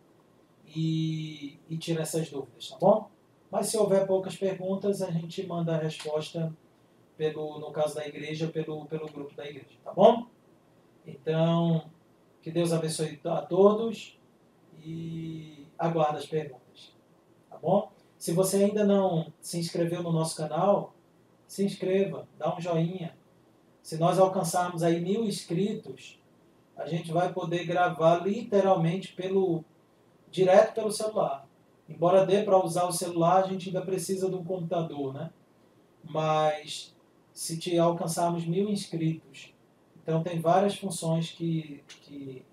e, 0.75 1.57
e 1.69 1.77
tira 1.77 2.01
essas 2.01 2.29
dúvidas, 2.29 2.69
tá 2.69 2.77
bom? 2.77 3.09
Mas 3.49 3.67
se 3.67 3.77
houver 3.77 4.05
poucas 4.05 4.35
perguntas, 4.35 5.01
a 5.01 5.09
gente 5.09 5.45
manda 5.45 5.75
a 5.75 5.79
resposta, 5.79 6.53
pelo, 7.17 7.59
no 7.59 7.71
caso 7.71 7.95
da 7.95 8.07
igreja, 8.07 8.47
pelo, 8.47 8.85
pelo 8.85 9.07
grupo 9.07 9.33
da 9.35 9.45
igreja, 9.47 9.75
tá 9.83 9.91
bom? 9.91 10.27
Então, 11.05 11.89
que 12.41 12.51
Deus 12.51 12.71
abençoe 12.71 13.19
a 13.25 13.41
todos 13.41 14.17
e 14.83 15.65
aguardo 15.77 16.17
as 16.17 16.25
perguntas, 16.25 16.93
tá 17.49 17.57
bom? 17.57 17.91
Se 18.17 18.33
você 18.33 18.63
ainda 18.63 18.83
não 18.83 19.31
se 19.39 19.57
inscreveu 19.57 20.03
no 20.03 20.11
nosso 20.11 20.35
canal, 20.35 20.93
se 21.47 21.63
inscreva, 21.63 22.27
dá 22.37 22.55
um 22.55 22.61
joinha. 22.61 23.17
Se 23.81 23.97
nós 23.97 24.19
alcançarmos 24.19 24.83
aí 24.83 24.99
mil 24.99 25.23
inscritos, 25.23 26.19
a 26.75 26.85
gente 26.85 27.11
vai 27.11 27.33
poder 27.33 27.65
gravar 27.65 28.25
literalmente 28.25 29.13
pelo 29.13 29.63
direto 30.29 30.73
pelo 30.73 30.91
celular. 30.91 31.47
Embora 31.87 32.25
dê 32.25 32.43
para 32.43 32.63
usar 32.63 32.85
o 32.85 32.91
celular, 32.91 33.43
a 33.43 33.47
gente 33.47 33.69
ainda 33.69 33.81
precisa 33.81 34.29
de 34.29 34.35
um 34.35 34.43
computador, 34.43 35.13
né? 35.13 35.31
Mas 36.03 36.95
se 37.33 37.57
te 37.57 37.77
alcançarmos 37.77 38.45
mil 38.45 38.69
inscritos, 38.69 39.53
então 40.09 40.23
tem 40.23 40.39
várias 40.39 40.75
funções 40.75 41.29
que, 41.29 41.83
que, 42.01 42.43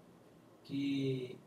que, 0.64 1.38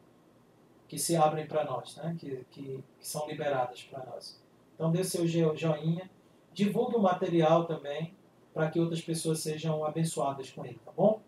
que 0.87 0.97
se 0.97 1.15
abrem 1.15 1.45
para 1.45 1.63
nós, 1.63 1.95
né? 1.97 2.15
Que, 2.19 2.43
que, 2.49 2.83
que 2.99 3.07
são 3.07 3.27
liberadas 3.27 3.83
para 3.83 4.03
nós. 4.05 4.41
Então 4.73 4.91
dê 4.91 5.03
seu 5.03 5.27
joinha, 5.27 6.09
divulgue 6.51 6.95
o 6.95 6.99
material 6.99 7.65
também, 7.65 8.15
para 8.55 8.71
que 8.71 8.79
outras 8.79 9.01
pessoas 9.01 9.39
sejam 9.39 9.85
abençoadas 9.85 10.49
com 10.49 10.65
ele, 10.65 10.79
tá 10.83 10.91
bom? 10.91 11.21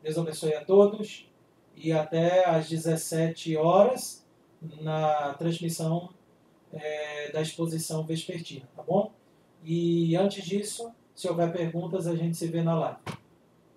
Deus 0.00 0.16
abençoe 0.16 0.54
a 0.54 0.64
todos 0.64 1.28
e 1.74 1.90
até 1.90 2.48
às 2.48 2.68
17 2.68 3.56
horas 3.56 4.24
na 4.80 5.34
transmissão 5.34 6.10
é, 6.72 7.32
da 7.32 7.42
exposição 7.42 8.04
vespertina, 8.04 8.68
tá 8.76 8.82
bom? 8.84 9.12
E 9.64 10.14
antes 10.14 10.44
disso, 10.44 10.92
se 11.16 11.28
houver 11.28 11.52
perguntas, 11.52 12.06
a 12.06 12.14
gente 12.14 12.36
se 12.36 12.46
vê 12.46 12.62
na 12.62 12.78
live. 12.78 13.00